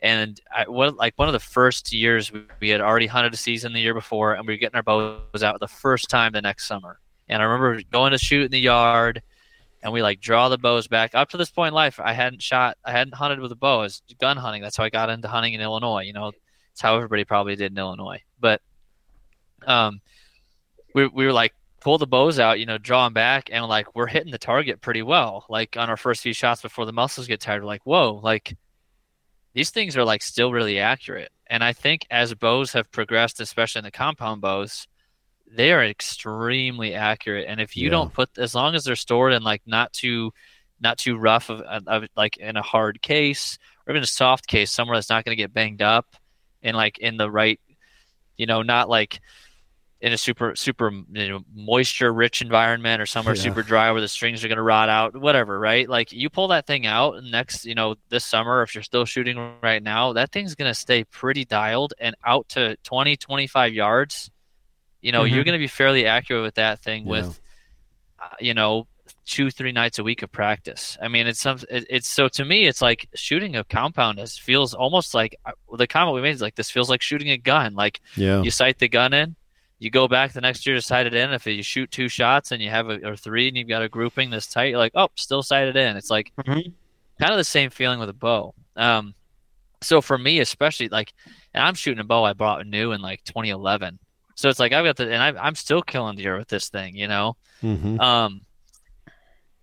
And 0.00 0.40
I 0.54 0.68
what 0.68 0.96
like 0.96 1.14
one 1.16 1.28
of 1.28 1.32
the 1.32 1.40
first 1.40 1.92
years 1.92 2.32
we, 2.32 2.44
we 2.60 2.68
had 2.68 2.80
already 2.80 3.06
hunted 3.06 3.34
a 3.34 3.36
season 3.36 3.72
the 3.72 3.80
year 3.80 3.94
before 3.94 4.34
and 4.34 4.46
we 4.46 4.54
were 4.54 4.58
getting 4.58 4.76
our 4.76 4.82
bows 4.82 5.42
out 5.42 5.60
the 5.60 5.68
first 5.68 6.08
time 6.08 6.32
the 6.32 6.42
next 6.42 6.66
summer. 6.66 6.98
And 7.28 7.42
I 7.42 7.44
remember 7.44 7.82
going 7.90 8.12
to 8.12 8.18
shoot 8.18 8.46
in 8.46 8.50
the 8.50 8.60
yard 8.60 9.22
and 9.82 9.92
we 9.92 10.02
like 10.02 10.20
draw 10.20 10.48
the 10.48 10.58
bows 10.58 10.88
back. 10.88 11.14
Up 11.14 11.28
to 11.30 11.36
this 11.36 11.50
point 11.50 11.68
in 11.68 11.74
life 11.74 12.00
I 12.02 12.12
hadn't 12.12 12.42
shot 12.42 12.78
I 12.84 12.92
hadn't 12.92 13.14
hunted 13.14 13.40
with 13.40 13.52
a 13.52 13.56
bow. 13.56 13.80
I 13.80 13.82
was 13.82 14.02
gun 14.20 14.36
hunting. 14.36 14.62
That's 14.62 14.76
how 14.76 14.84
I 14.84 14.90
got 14.90 15.10
into 15.10 15.28
hunting 15.28 15.54
in 15.54 15.60
Illinois 15.60 16.04
you 16.04 16.12
know? 16.12 16.32
It's 16.72 16.80
how 16.80 16.96
everybody 16.96 17.24
probably 17.24 17.56
did 17.56 17.72
in 17.72 17.78
Illinois. 17.78 18.22
But 18.40 18.62
um 19.66 20.00
we, 20.94 21.06
we 21.08 21.26
were 21.26 21.32
like 21.32 21.54
pull 21.80 21.98
the 21.98 22.06
bows 22.06 22.40
out, 22.40 22.58
you 22.58 22.66
know, 22.66 22.78
draw 22.78 23.04
them 23.06 23.12
back, 23.12 23.50
and 23.52 23.64
like 23.66 23.94
we're 23.94 24.06
hitting 24.06 24.32
the 24.32 24.38
target 24.38 24.80
pretty 24.80 25.02
well. 25.02 25.46
Like 25.48 25.76
on 25.76 25.88
our 25.88 25.96
first 25.96 26.22
few 26.22 26.32
shots 26.32 26.62
before 26.62 26.86
the 26.86 26.92
muscles 26.92 27.26
get 27.28 27.40
tired, 27.40 27.62
we're 27.62 27.68
like, 27.68 27.86
whoa, 27.86 28.20
like 28.22 28.56
these 29.54 29.70
things 29.70 29.96
are 29.96 30.04
like 30.04 30.22
still 30.22 30.52
really 30.52 30.78
accurate. 30.78 31.30
And 31.46 31.64
I 31.64 31.72
think 31.72 32.06
as 32.10 32.34
bows 32.34 32.72
have 32.72 32.90
progressed, 32.90 33.40
especially 33.40 33.80
in 33.80 33.84
the 33.84 33.90
compound 33.90 34.40
bows, 34.40 34.86
they 35.50 35.72
are 35.72 35.84
extremely 35.84 36.94
accurate. 36.94 37.46
And 37.48 37.60
if 37.60 37.76
you 37.76 37.84
Yeah. 37.84 37.90
don't 37.92 38.12
put, 38.12 38.36
as 38.38 38.54
long 38.54 38.74
as 38.74 38.84
they're 38.84 38.96
stored 38.96 39.32
in 39.32 39.42
like 39.42 39.62
not 39.64 39.92
too, 39.92 40.32
not 40.80 40.98
too 40.98 41.16
rough 41.16 41.48
of, 41.48 41.62
of 41.62 42.04
like 42.16 42.36
in 42.36 42.56
a 42.56 42.62
hard 42.62 43.00
case 43.00 43.58
or 43.86 43.92
even 43.92 44.02
a 44.02 44.06
soft 44.06 44.46
case, 44.46 44.70
somewhere 44.70 44.96
that's 44.96 45.10
not 45.10 45.24
going 45.24 45.36
to 45.36 45.42
get 45.42 45.54
banged 45.54 45.80
up, 45.80 46.06
and 46.62 46.76
like 46.76 46.98
in 46.98 47.16
the 47.16 47.30
right, 47.30 47.58
you 48.36 48.46
know, 48.46 48.62
not 48.62 48.88
like 48.88 49.20
in 50.00 50.12
a 50.12 50.18
super 50.18 50.54
super 50.54 50.90
you 51.10 51.28
know 51.28 51.40
moisture 51.54 52.12
rich 52.12 52.40
environment 52.40 53.02
or 53.02 53.06
somewhere 53.06 53.34
Yeah. 53.34 53.42
super 53.42 53.62
dry 53.64 53.90
where 53.90 54.00
the 54.00 54.06
strings 54.08 54.44
are 54.44 54.48
going 54.48 54.56
to 54.56 54.62
rot 54.62 54.88
out 54.88 55.20
whatever 55.20 55.58
right 55.58 55.88
like 55.88 56.12
you 56.12 56.30
pull 56.30 56.48
that 56.48 56.66
thing 56.66 56.86
out 56.86 57.16
and 57.16 57.30
next 57.32 57.64
you 57.64 57.74
know 57.74 57.96
this 58.08 58.24
summer 58.24 58.62
if 58.62 58.74
you're 58.74 58.84
still 58.84 59.04
shooting 59.04 59.36
right 59.60 59.82
now 59.82 60.12
that 60.12 60.30
thing's 60.30 60.54
going 60.54 60.70
to 60.70 60.74
stay 60.78 61.02
pretty 61.04 61.44
dialed 61.44 61.94
and 61.98 62.14
out 62.24 62.48
to 62.50 62.76
20 62.84 63.16
25 63.16 63.72
yards 63.74 64.30
you 65.02 65.10
know 65.10 65.24
you're 65.24 65.42
Mhm. 65.42 65.46
going 65.46 65.58
to 65.58 65.64
be 65.64 65.66
fairly 65.66 66.06
accurate 66.06 66.42
with 66.44 66.54
that 66.54 66.78
thing 66.80 67.04
Yeah. 67.04 67.10
with 67.10 67.40
uh, 68.22 68.28
you 68.40 68.54
know 68.54 68.86
two 69.24 69.50
three 69.50 69.72
nights 69.72 69.98
a 69.98 70.04
week 70.04 70.22
of 70.22 70.30
practice 70.30 70.96
i 71.02 71.08
mean 71.08 71.26
it's 71.26 71.40
some 71.40 71.58
it, 71.70 71.84
it's 71.88 72.06
so 72.08 72.28
to 72.28 72.44
me 72.44 72.66
it's 72.66 72.82
like 72.82 73.08
shooting 73.14 73.56
a 73.56 73.64
compound 73.64 74.18
is 74.20 74.36
feels 74.38 74.74
almost 74.74 75.12
like 75.14 75.34
uh, 75.46 75.52
the 75.76 75.86
comment 75.86 76.14
we 76.14 76.20
made 76.20 76.34
is 76.34 76.42
like 76.42 76.54
this 76.54 76.70
feels 76.70 76.90
like 76.90 77.00
shooting 77.02 77.30
a 77.30 77.36
gun 77.38 77.74
like 77.74 78.00
Yeah, 78.16 78.42
you 78.42 78.50
sight 78.50 78.78
the 78.78 78.88
gun 78.88 79.12
in 79.14 79.34
you 79.78 79.90
go 79.90 80.08
back 80.08 80.32
the 80.32 80.40
next 80.40 80.66
year 80.66 80.74
to 80.76 80.82
sight 80.82 81.06
it 81.06 81.14
in. 81.14 81.32
If 81.32 81.46
you 81.46 81.62
shoot 81.62 81.90
two 81.90 82.08
shots 82.08 82.50
and 82.52 82.60
you 82.62 82.70
have 82.70 82.88
a 82.88 83.06
or 83.06 83.16
three 83.16 83.48
and 83.48 83.56
you've 83.56 83.68
got 83.68 83.82
a 83.82 83.88
grouping 83.88 84.30
this 84.30 84.46
tight 84.46 84.70
you're 84.70 84.78
like 84.78 84.92
oh 84.94 85.08
still 85.14 85.42
sighted 85.42 85.76
in. 85.76 85.96
It's 85.96 86.10
like 86.10 86.32
Mhm. 86.38 86.72
kind 87.20 87.32
of 87.32 87.36
the 87.38 87.44
same 87.44 87.70
feeling 87.70 87.98
with 88.00 88.08
a 88.08 88.14
bow. 88.14 88.54
Um 88.76 89.14
so 89.80 90.00
for 90.00 90.18
me 90.18 90.40
especially 90.40 90.88
like 90.88 91.12
and 91.54 91.62
i'm 91.62 91.74
shooting 91.76 92.00
a 92.00 92.04
bow 92.04 92.24
i 92.24 92.32
bought 92.32 92.66
new 92.66 92.90
in 92.90 93.00
like 93.00 93.22
2011 93.22 94.00
so 94.34 94.48
it's 94.48 94.58
like 94.58 94.72
i've 94.72 94.84
got 94.84 94.96
the 94.96 95.04
and 95.04 95.22
I, 95.22 95.40
i'm 95.46 95.54
still 95.54 95.82
killing 95.82 96.16
deer 96.16 96.36
with 96.36 96.48
this 96.48 96.68
thing 96.68 96.96
you 96.96 97.06
know? 97.06 97.36
Hmm 97.60 98.00
um, 98.00 98.40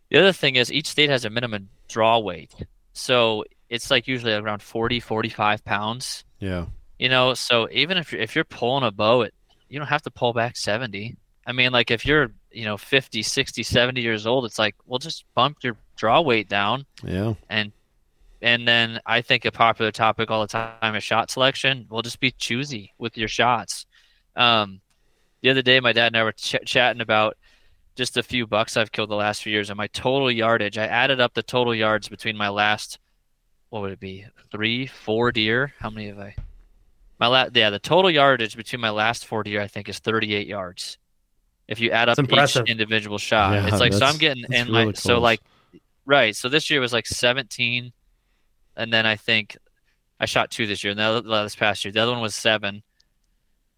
the 0.10 0.20
other 0.20 0.32
thing 0.32 0.56
is 0.56 0.72
each 0.72 0.88
state 0.88 1.10
has 1.10 1.26
a 1.26 1.30
minimum 1.30 1.68
draw 1.90 2.20
weight. 2.20 2.54
So 2.94 3.44
it's 3.70 3.92
like 3.92 4.08
usually 4.08 4.32
around 4.34 4.62
40, 4.62 5.02
45 5.02 5.66
pounds, 5.66 6.24
yeah, 6.40 6.68
you 6.98 7.10
know? 7.10 7.34
So 7.34 7.68
even 7.72 7.98
if 7.98 8.14
you're, 8.14 8.22
if 8.22 8.36
you're 8.36 8.46
pulling 8.46 8.86
a 8.86 8.92
bow, 8.92 9.24
it, 9.24 9.34
you 9.70 9.80
don't 9.80 9.88
have 9.88 10.02
to 10.04 10.12
pull 10.12 10.34
back 10.34 10.58
70. 10.58 11.16
I 11.48 11.52
mean, 11.52 11.72
like 11.72 11.92
if 11.92 12.06
you're, 12.06 12.32
you 12.52 12.66
know, 12.66 12.78
50, 12.78 13.22
60, 13.22 13.64
70 13.64 14.02
years 14.02 14.26
old, 14.26 14.46
it's 14.46 14.58
like, 14.60 14.76
well, 14.86 15.00
just 15.00 15.26
bump 15.36 15.58
your 15.62 15.78
draw 15.96 16.22
weight 16.22 16.50
down. 16.50 16.86
yeah, 17.04 17.34
And, 17.50 17.72
and 18.42 18.68
then 18.68 19.00
I 19.06 19.22
think 19.22 19.46
a 19.46 19.52
popular 19.52 19.92
topic 19.92 20.32
all 20.32 20.42
the 20.42 20.48
time 20.48 20.96
is 20.96 21.04
shot 21.04 21.30
selection. 21.32 21.88
Well, 21.90 22.02
just 22.02 22.20
be 22.20 22.32
choosy 22.32 22.94
with 22.98 23.18
your 23.18 23.28
shots. 23.28 23.86
Um, 24.36 24.82
the 25.42 25.50
other 25.52 25.62
day, 25.62 25.80
my 25.80 25.94
dad 25.94 26.08
and 26.08 26.18
I 26.18 26.24
were 26.24 26.32
ch- 26.32 26.56
chatting 26.66 27.02
about 27.02 27.38
just 27.96 28.18
a 28.18 28.24
few 28.24 28.46
bucks 28.46 28.76
I've 28.76 28.92
killed 28.92 29.10
the 29.10 29.16
last 29.16 29.44
few 29.44 29.54
years 29.54 29.70
and 29.70 29.78
my 29.78 29.88
total 29.88 30.32
yardage. 30.32 30.78
I 30.78 30.86
added 30.86 31.22
up 31.22 31.34
the 31.34 31.44
total 31.44 31.74
yards 31.74 32.10
between 32.10 32.36
my 32.36 32.50
last, 32.50 33.00
what 33.70 33.82
would 33.82 33.92
it 33.92 34.00
be, 34.00 34.26
three, 34.52 34.88
four 34.88 35.32
deer? 35.32 35.74
How 35.80 35.90
many 35.90 36.08
have 36.08 36.20
I? 36.20 36.36
My 37.20 37.28
la- 37.28 37.48
yeah, 37.54 37.70
the 37.70 37.80
total 37.80 38.12
yardage 38.12 38.58
between 38.58 38.82
my 38.82 38.90
last 38.90 39.26
four 39.26 39.44
deer 39.44 39.62
I 39.62 39.68
think 39.68 39.88
is 39.90 40.00
38 40.00 40.48
yards. 40.48 40.98
If 41.68 41.80
you 41.80 41.92
add 41.92 42.10
up 42.10 42.18
each 42.20 42.56
individual 42.68 43.18
shot, 43.18 43.54
Yeah, 43.54 43.68
it's 43.68 43.80
like 43.80 43.94
so. 43.94 44.06
I'm 44.06 44.18
getting 44.18 44.44
that's 44.48 44.54
and 44.62 44.70
my 44.70 44.82
really 44.82 44.94
so 44.96 45.16
close. 45.16 45.22
like 45.22 45.42
right. 46.06 46.36
So 46.36 46.50
this 46.50 46.70
year 46.70 46.80
was 46.80 46.94
like 46.94 47.08
17, 47.08 47.92
and 48.78 48.94
then 48.94 49.06
I 49.06 49.16
think 49.16 49.58
I 50.20 50.26
shot 50.26 50.52
two 50.52 50.68
this 50.68 50.84
year, 50.84 50.92
and 50.92 51.00
the 51.00 51.04
other, 51.04 51.44
this 51.44 51.56
past 51.56 51.84
year 51.84 51.92
the 51.92 52.02
other 52.02 52.12
one 52.12 52.22
was 52.22 52.36
seven, 52.36 52.84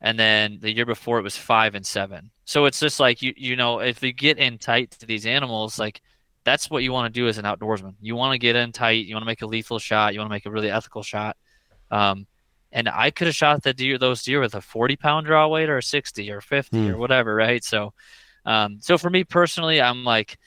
and 0.01 0.19
then 0.19 0.59
the 0.61 0.73
year 0.73 0.85
before 0.85 1.19
it 1.19 1.23
was 1.23 1.37
five 1.37 1.75
and 1.75 1.85
seven. 1.85 2.31
So 2.45 2.65
it's 2.65 2.79
just 2.79 2.99
like 2.99 3.21
you 3.21 3.33
you 3.37 3.55
know 3.55 3.79
if 3.79 4.03
you 4.03 4.11
get 4.11 4.37
in 4.37 4.57
tight 4.57 4.91
to 4.91 5.05
these 5.05 5.25
animals, 5.25 5.79
like 5.79 6.01
that's 6.43 6.69
what 6.69 6.83
you 6.83 6.91
want 6.91 7.13
to 7.13 7.19
do 7.19 7.27
as 7.27 7.37
an 7.37 7.45
outdoorsman. 7.45 7.95
You 8.01 8.15
want 8.15 8.33
to 8.33 8.37
get 8.37 8.55
in 8.55 8.71
tight. 8.71 9.05
You 9.05 9.15
want 9.15 9.23
to 9.23 9.27
make 9.27 9.41
a 9.41 9.47
lethal 9.47 9.79
shot. 9.79 10.13
You 10.13 10.19
want 10.19 10.29
to 10.29 10.33
make 10.33 10.45
a 10.45 10.51
really 10.51 10.71
ethical 10.71 11.03
shot. 11.03 11.35
Um, 11.91 12.25
and 12.71 12.87
I 12.89 13.11
could 13.11 13.27
have 13.27 13.35
shot 13.35 13.63
the 13.63 13.73
deer 13.73 13.97
those 13.97 14.23
deer 14.23 14.39
with 14.39 14.55
a 14.55 14.61
40 14.61 14.95
pound 14.97 15.25
draw 15.25 15.47
weight 15.47 15.69
or 15.69 15.77
a 15.77 15.83
60 15.83 16.29
or 16.31 16.41
50 16.41 16.77
Hmm. 16.77 16.89
or 16.89 16.97
whatever, 16.97 17.33
right? 17.35 17.63
So, 17.63 17.93
um, 18.45 18.77
so 18.81 18.97
for 18.97 19.09
me 19.09 19.23
personally, 19.23 19.81
I'm 19.81 20.03
like, 20.03 20.37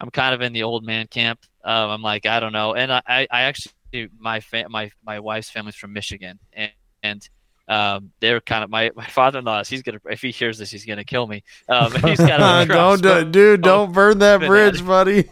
I'm 0.00 0.10
kind 0.10 0.34
of 0.34 0.40
in 0.42 0.52
the 0.52 0.62
old 0.64 0.84
man 0.84 1.06
camp. 1.06 1.40
Um, 1.64 1.90
I'm 1.90 2.02
like, 2.02 2.26
I 2.26 2.40
don't 2.40 2.52
know, 2.52 2.74
and 2.74 2.92
I, 2.92 3.02
I, 3.06 3.26
I 3.30 3.42
actually 3.42 3.72
my 4.18 4.40
fa- 4.40 4.68
my 4.68 4.90
my 5.04 5.20
wife's 5.20 5.50
family's 5.50 5.76
from 5.76 5.92
Michigan, 5.92 6.38
and 6.52 6.72
and 7.02 7.28
um, 7.68 8.10
they're 8.20 8.40
kind 8.40 8.62
of 8.64 8.68
my 8.70 8.90
my 8.94 9.06
father-in-law. 9.06 9.64
He's 9.64 9.82
gonna 9.82 10.00
if 10.10 10.20
he 10.20 10.30
hears 10.30 10.58
this, 10.58 10.70
he's 10.70 10.84
gonna 10.84 11.04
kill 11.04 11.26
me. 11.26 11.42
Um, 11.68 11.92
he's 12.04 12.20
of 12.20 12.28
a 12.28 12.66
don't 12.66 13.00
dude, 13.32 13.62
don't 13.62 13.92
burn 13.92 14.18
that 14.18 14.40
bridge, 14.40 14.84
buddy. 14.84 15.30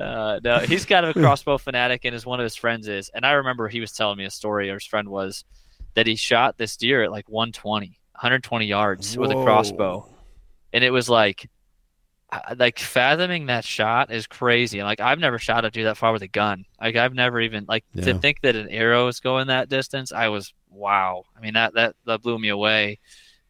Uh, 0.00 0.40
no, 0.42 0.58
he's 0.60 0.84
kind 0.84 1.04
of 1.06 1.16
a 1.16 1.20
crossbow 1.20 1.58
fanatic, 1.58 2.04
and 2.04 2.14
as 2.14 2.24
one 2.26 2.40
of 2.40 2.44
his 2.44 2.56
friends 2.56 2.88
is. 2.88 3.10
And 3.14 3.24
I 3.26 3.32
remember 3.32 3.68
he 3.68 3.80
was 3.80 3.92
telling 3.92 4.18
me 4.18 4.24
a 4.24 4.30
story, 4.30 4.70
or 4.70 4.74
his 4.74 4.86
friend 4.86 5.08
was, 5.08 5.44
that 5.94 6.06
he 6.06 6.16
shot 6.16 6.58
this 6.58 6.76
deer 6.76 7.02
at 7.04 7.10
like 7.10 7.28
120, 7.28 7.86
120 8.12 8.66
yards 8.66 9.16
with 9.18 9.30
a 9.30 9.34
crossbow, 9.44 10.06
and 10.72 10.82
it 10.84 10.90
was 10.90 11.08
like, 11.08 11.48
like 12.56 12.78
fathoming 12.78 13.46
that 13.46 13.64
shot 13.64 14.10
is 14.10 14.26
crazy. 14.26 14.78
And 14.78 14.86
like 14.86 15.00
I've 15.00 15.18
never 15.18 15.38
shot 15.38 15.64
a 15.66 15.70
deer 15.70 15.84
that 15.84 15.98
far 15.98 16.12
with 16.12 16.22
a 16.22 16.28
gun. 16.28 16.64
Like 16.80 16.96
I've 16.96 17.12
never 17.14 17.40
even 17.40 17.66
like 17.68 17.84
Yeah. 17.94 18.04
to 18.06 18.14
think 18.18 18.40
that 18.40 18.56
an 18.56 18.70
arrow 18.70 19.08
is 19.08 19.20
going 19.20 19.48
that 19.48 19.68
distance. 19.68 20.12
I 20.12 20.28
was 20.28 20.54
wow. 20.70 21.24
I 21.36 21.40
mean 21.40 21.52
that 21.54 21.74
that 21.74 21.94
that 22.06 22.22
blew 22.22 22.38
me 22.38 22.48
away. 22.48 23.00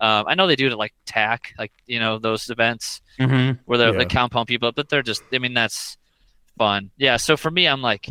Um, 0.00 0.24
I 0.26 0.34
know 0.34 0.48
they 0.48 0.56
do 0.56 0.66
it 0.66 0.72
at 0.72 0.78
like 0.78 0.94
TAC, 1.06 1.54
like 1.56 1.70
you 1.86 2.00
know 2.00 2.18
those 2.18 2.50
events 2.50 3.00
Mm-hmm. 3.20 3.60
where 3.66 3.78
they're 3.78 3.92
Yeah. 3.92 3.98
like 3.98 4.10
compound 4.10 4.48
people, 4.48 4.72
but 4.72 4.88
they're 4.88 5.02
just. 5.04 5.22
I 5.32 5.38
mean, 5.38 5.54
that's 5.54 5.96
fun. 6.58 6.90
Yeah. 6.96 7.16
So 7.16 7.36
for 7.36 7.50
me, 7.50 7.66
I'm 7.66 7.82
like, 7.82 8.10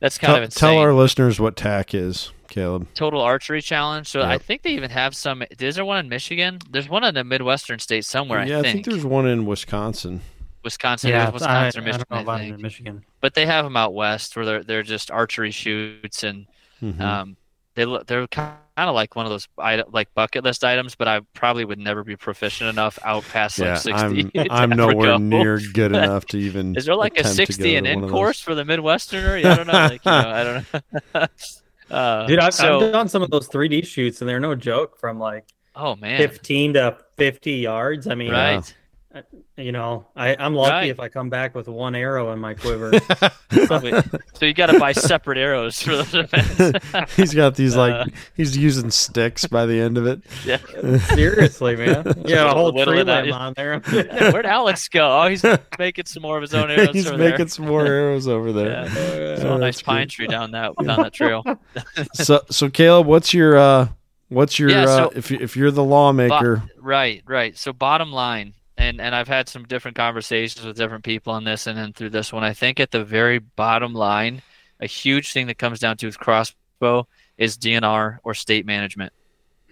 that's 0.00 0.18
kind 0.18 0.28
Tell, 0.30 0.36
of 0.36 0.42
insane. 0.44 0.60
tell 0.74 0.78
our 0.78 0.92
listeners 0.94 1.40
what 1.40 1.56
TAC 1.56 1.94
is, 1.94 2.32
Caleb. 2.48 2.86
Total 2.94 3.20
archery 3.20 3.60
challenge. 3.60 4.06
So 4.08 4.22
I 4.22 4.38
think 4.38 4.62
they 4.62 4.70
even 4.70 4.90
have 4.90 5.14
some. 5.16 5.42
Is 5.58 5.74
there 5.76 5.84
one 5.84 5.98
in 5.98 6.08
Michigan? 6.08 6.58
There's 6.70 6.88
one 6.88 7.02
in 7.04 7.14
the 7.14 7.24
midwestern 7.24 7.78
state 7.80 8.04
somewhere. 8.04 8.46
yeah, 8.46 8.56
I 8.56 8.58
I 8.60 8.62
think, 8.62 8.84
think 8.84 8.86
there's 8.86 9.04
one 9.04 9.26
in 9.26 9.44
Wisconsin. 9.46 10.20
Wisconsin. 10.64 11.10
Yeah, 11.10 11.24
Yeah, 11.24 11.30
Wisconsin 11.30 11.80
I, 11.80 11.82
or 11.82 11.82
I 11.82 11.86
Michigan. 11.86 12.04
don't 12.08 12.10
know 12.16 12.22
about 12.22 12.40
I 12.40 12.44
think. 12.50 12.58
Michigan. 12.60 13.04
But 13.20 13.34
they 13.34 13.46
have 13.46 13.64
them 13.64 13.76
out 13.76 13.94
west 13.94 14.36
where 14.36 14.44
they're 14.44 14.62
they're 14.64 14.82
just 14.82 15.10
archery 15.10 15.50
shoots 15.50 16.22
and 16.22 16.46
Mhm. 16.82 17.00
um 17.00 17.36
they 17.78 17.84
look 17.84 18.06
they're 18.06 18.26
kind 18.26 18.56
of 18.76 18.94
like 18.94 19.14
one 19.14 19.24
of 19.24 19.30
those 19.30 19.46
like 19.56 20.12
bucket 20.14 20.42
list 20.42 20.64
items. 20.64 20.96
But 20.96 21.06
I 21.06 21.20
probably 21.32 21.64
would 21.64 21.78
never 21.78 22.02
be 22.02 22.16
proficient 22.16 22.68
enough 22.68 22.98
out 23.04 23.24
past 23.28 23.58
yeah, 23.58 23.72
like 23.72 23.80
sixty. 23.80 24.30
I'm, 24.50 24.72
I'm 24.72 24.76
nowhere 24.76 25.12
go. 25.12 25.18
near 25.18 25.60
good 25.72 25.92
enough 25.94 26.26
to 26.26 26.38
even. 26.38 26.76
Is 26.76 26.86
there 26.86 26.96
like 26.96 27.18
a 27.18 27.24
60 27.24 27.76
and 27.76 27.86
to 27.86 27.92
in 27.92 28.08
course 28.08 28.40
for 28.40 28.56
the 28.56 28.64
Midwesterner? 28.64 29.40
Yeah, 29.40 29.52
I 29.52 29.54
don't 29.54 29.66
know. 29.68 29.72
Like, 29.72 30.04
you 30.04 30.10
know, 30.10 30.28
I 30.28 30.44
don't 30.44 31.14
know. 31.14 31.26
uh, 31.96 32.26
Dude, 32.26 32.38
I've, 32.40 32.54
so, 32.54 32.80
I've 32.80 32.92
done 32.92 33.08
some 33.08 33.22
of 33.22 33.30
those 33.30 33.48
3D 33.48 33.86
shoots, 33.86 34.20
and 34.20 34.28
they're 34.28 34.40
no 34.40 34.56
joke. 34.56 34.98
From 34.98 35.20
like 35.20 35.46
oh 35.76 35.94
man, 35.94 36.18
15 36.18 36.74
to 36.74 36.98
50 37.16 37.52
yards. 37.52 38.08
I 38.08 38.16
mean, 38.16 38.32
right? 38.32 38.74
You 39.56 39.72
know, 39.72 40.06
I, 40.16 40.36
I'm 40.38 40.54
lucky 40.54 40.70
Right. 40.72 40.90
if 40.90 41.00
I 41.00 41.08
come 41.08 41.30
back 41.30 41.54
with 41.54 41.68
one 41.68 41.94
arrow 41.94 42.32
in 42.32 42.38
my 42.38 42.54
quiver. 42.54 42.92
Probably. 43.66 43.92
so 44.34 44.44
you 44.46 44.52
got 44.54 44.66
to 44.66 44.78
buy 44.78 44.92
separate 44.92 45.38
arrows 45.38 45.80
for 45.82 45.96
those 45.96 46.14
events. 46.14 47.16
he's 47.16 47.34
got 47.34 47.54
these 47.56 47.74
like 47.76 47.92
Uh, 47.92 48.04
he's 48.36 48.56
using 48.56 48.90
sticks 48.90 49.46
by 49.46 49.66
the 49.66 49.80
end 49.80 49.98
of 49.98 50.06
it. 50.06 50.22
yeah. 50.44 50.58
Seriously, 51.14 51.76
man. 51.76 52.04
Yeah, 52.24 52.50
a 52.50 52.54
whole 52.54 52.72
tree 52.72 53.00
it 53.00 53.06
limb 53.06 53.32
on 53.32 53.54
there. 53.56 53.80
Yeah, 53.92 54.30
Where'd 54.32 54.46
Alex 54.46 54.88
go? 54.88 55.20
Oh, 55.22 55.28
he's 55.28 55.44
making 55.78 56.06
some 56.06 56.22
more 56.22 56.36
of 56.36 56.42
his 56.42 56.54
own 56.54 56.70
arrows. 56.70 56.90
he's 56.92 57.06
over 57.06 57.18
making 57.18 57.38
there. 57.38 57.48
some 57.48 57.66
more 57.66 57.86
arrows 57.86 58.28
over 58.28 58.52
there. 58.52 58.70
Yeah. 58.70 58.82
Oh, 58.88 58.94
There's 58.94 59.42
Yeah, 59.42 59.54
a 59.54 59.58
nice 59.58 59.82
pine 59.82 60.02
good. 60.06 60.10
tree 60.10 60.26
down 60.26 60.50
that 60.52 60.72
down 60.82 61.02
that 61.02 61.12
trail. 61.12 61.42
So 62.14 62.42
so 62.50 62.68
Caleb, 62.70 63.06
what's 63.06 63.32
your 63.34 63.56
uh 63.56 63.88
what's 64.28 64.58
your 64.58 64.70
Yeah, 64.70 64.84
so- 64.86 65.04
uh, 65.06 65.10
if 65.14 65.30
if 65.32 65.56
you're 65.56 65.70
the 65.70 65.84
lawmaker? 65.84 66.62
Right, 66.78 67.22
right. 67.26 67.56
So 67.56 67.72
bottom 67.72 68.12
line, 68.12 68.54
and 68.78 69.00
and 69.00 69.14
I've 69.14 69.28
had 69.28 69.48
some 69.48 69.64
different 69.64 69.96
conversations 69.96 70.64
with 70.64 70.76
different 70.76 71.04
people 71.04 71.32
on 71.32 71.44
this, 71.44 71.66
and 71.66 71.76
then 71.76 71.92
through 71.92 72.10
this 72.10 72.32
one, 72.32 72.44
I 72.44 72.54
think 72.54 72.80
at 72.80 72.92
the 72.92 73.04
very 73.04 73.40
bottom 73.40 73.92
line, 73.92 74.40
a 74.80 74.86
huge 74.86 75.32
thing 75.32 75.48
that 75.48 75.58
comes 75.58 75.80
down 75.80 75.96
to 75.98 76.06
with 76.06 76.18
crossbow 76.18 77.06
is 77.36 77.58
DNR 77.58 78.18
or 78.22 78.34
state 78.34 78.64
management, 78.64 79.12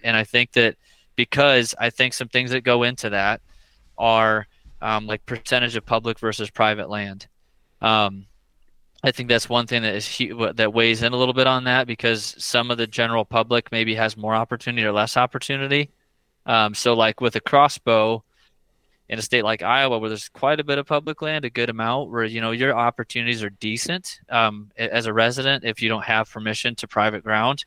and 0.03 0.15
I 0.15 0.25
think 0.25 0.51
that 0.53 0.75
because 1.15 1.73
I 1.79 1.89
think 1.89 2.13
some 2.13 2.27
things 2.27 2.51
that 2.51 2.61
go 2.61 2.83
into 2.83 3.09
that 3.09 3.41
are 3.97 4.45
um, 4.81 5.07
like 5.07 5.25
percentage 5.25 5.75
of 5.75 5.85
public 5.85 6.19
versus 6.19 6.49
private 6.49 6.89
land. 6.89 7.27
Um, 7.81 8.27
I 9.03 9.11
think 9.11 9.29
that's 9.29 9.47
one 9.47 9.67
thing 9.67 9.83
that 9.83 9.95
is 9.95 10.21
that 10.55 10.73
weighs 10.73 11.03
in 11.03 11.13
a 11.13 11.17
little 11.17 11.33
bit 11.33 11.47
on 11.47 11.63
that 11.65 11.87
because 11.87 12.35
some 12.39 12.71
of 12.71 12.77
the 12.77 12.87
general 12.87 13.25
public 13.25 13.71
maybe 13.71 13.95
has 13.95 14.17
more 14.17 14.35
opportunity 14.35 14.85
or 14.85 14.91
less 14.91 15.15
opportunity. 15.15 15.91
Um, 16.45 16.73
so, 16.73 16.93
like 16.93 17.21
with 17.21 17.35
a 17.35 17.39
crossbow 17.39 18.23
in 19.09 19.19
a 19.19 19.21
state 19.21 19.43
like 19.43 19.61
Iowa, 19.61 19.99
where 19.99 20.09
there's 20.09 20.29
quite 20.29 20.59
a 20.59 20.63
bit 20.63 20.77
of 20.77 20.85
public 20.85 21.21
land, 21.21 21.45
a 21.45 21.49
good 21.49 21.69
amount, 21.69 22.09
where 22.09 22.25
you 22.25 22.41
know 22.41 22.51
your 22.51 22.75
opportunities 22.75 23.41
are 23.43 23.49
decent 23.49 24.19
um, 24.29 24.69
as 24.77 25.05
a 25.05 25.13
resident 25.13 25.63
if 25.63 25.81
you 25.81 25.89
don't 25.89 26.03
have 26.03 26.29
permission 26.29 26.75
to 26.75 26.87
private 26.87 27.23
ground. 27.23 27.65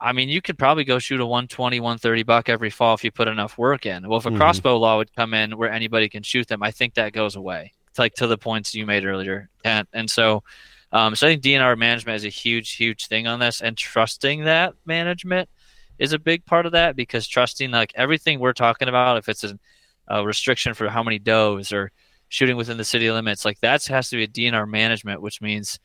I 0.00 0.12
mean, 0.12 0.28
you 0.28 0.42
could 0.42 0.58
probably 0.58 0.82
go 0.82 0.98
shoot 0.98 1.20
a 1.20 1.26
120, 1.26 1.78
130 1.78 2.24
buck 2.24 2.48
every 2.48 2.70
fall 2.70 2.94
if 2.94 3.04
you 3.04 3.12
put 3.12 3.28
enough 3.28 3.56
work 3.56 3.86
in. 3.86 4.08
Well, 4.08 4.18
if 4.18 4.26
a 4.26 4.30
Mhm. 4.30 4.36
crossbow 4.36 4.76
law 4.76 4.96
would 4.96 5.14
come 5.14 5.32
in 5.32 5.56
where 5.56 5.70
anybody 5.70 6.08
can 6.08 6.24
shoot 6.24 6.48
them, 6.48 6.60
I 6.62 6.72
think 6.72 6.94
that 6.94 7.12
goes 7.12 7.36
away. 7.36 7.72
It's 7.88 8.00
like 8.00 8.14
to 8.14 8.26
the 8.26 8.38
points 8.38 8.74
you 8.74 8.84
made 8.84 9.04
earlier, 9.04 9.48
and 9.64 9.86
and 9.92 10.10
so, 10.10 10.42
um, 10.90 11.14
so 11.14 11.26
I 11.28 11.30
think 11.30 11.42
DNR 11.42 11.76
management 11.76 12.16
is 12.16 12.24
a 12.24 12.30
huge, 12.30 12.72
huge 12.72 13.06
thing 13.06 13.28
on 13.28 13.38
this, 13.38 13.60
and 13.60 13.76
trusting 13.76 14.44
that 14.44 14.74
management 14.84 15.48
is 15.98 16.12
a 16.12 16.18
big 16.18 16.44
part 16.46 16.66
of 16.66 16.72
that 16.72 16.96
because 16.96 17.28
trusting 17.28 17.70
like 17.70 17.92
everything 17.94 18.40
we're 18.40 18.52
talking 18.54 18.88
about, 18.88 19.18
if 19.18 19.28
it's 19.28 19.44
a, 19.44 19.56
a 20.08 20.24
restriction 20.24 20.74
for 20.74 20.88
how 20.88 21.02
many 21.02 21.18
does 21.18 21.72
or 21.72 21.90
shooting 22.28 22.56
within 22.56 22.76
the 22.76 22.84
city 22.84 23.10
limits, 23.10 23.44
like 23.44 23.60
that 23.60 23.84
has 23.86 24.08
to 24.08 24.16
be 24.16 24.24
a 24.24 24.28
DNR 24.28 24.66
management, 24.68 25.20
which 25.20 25.40
means 25.40 25.78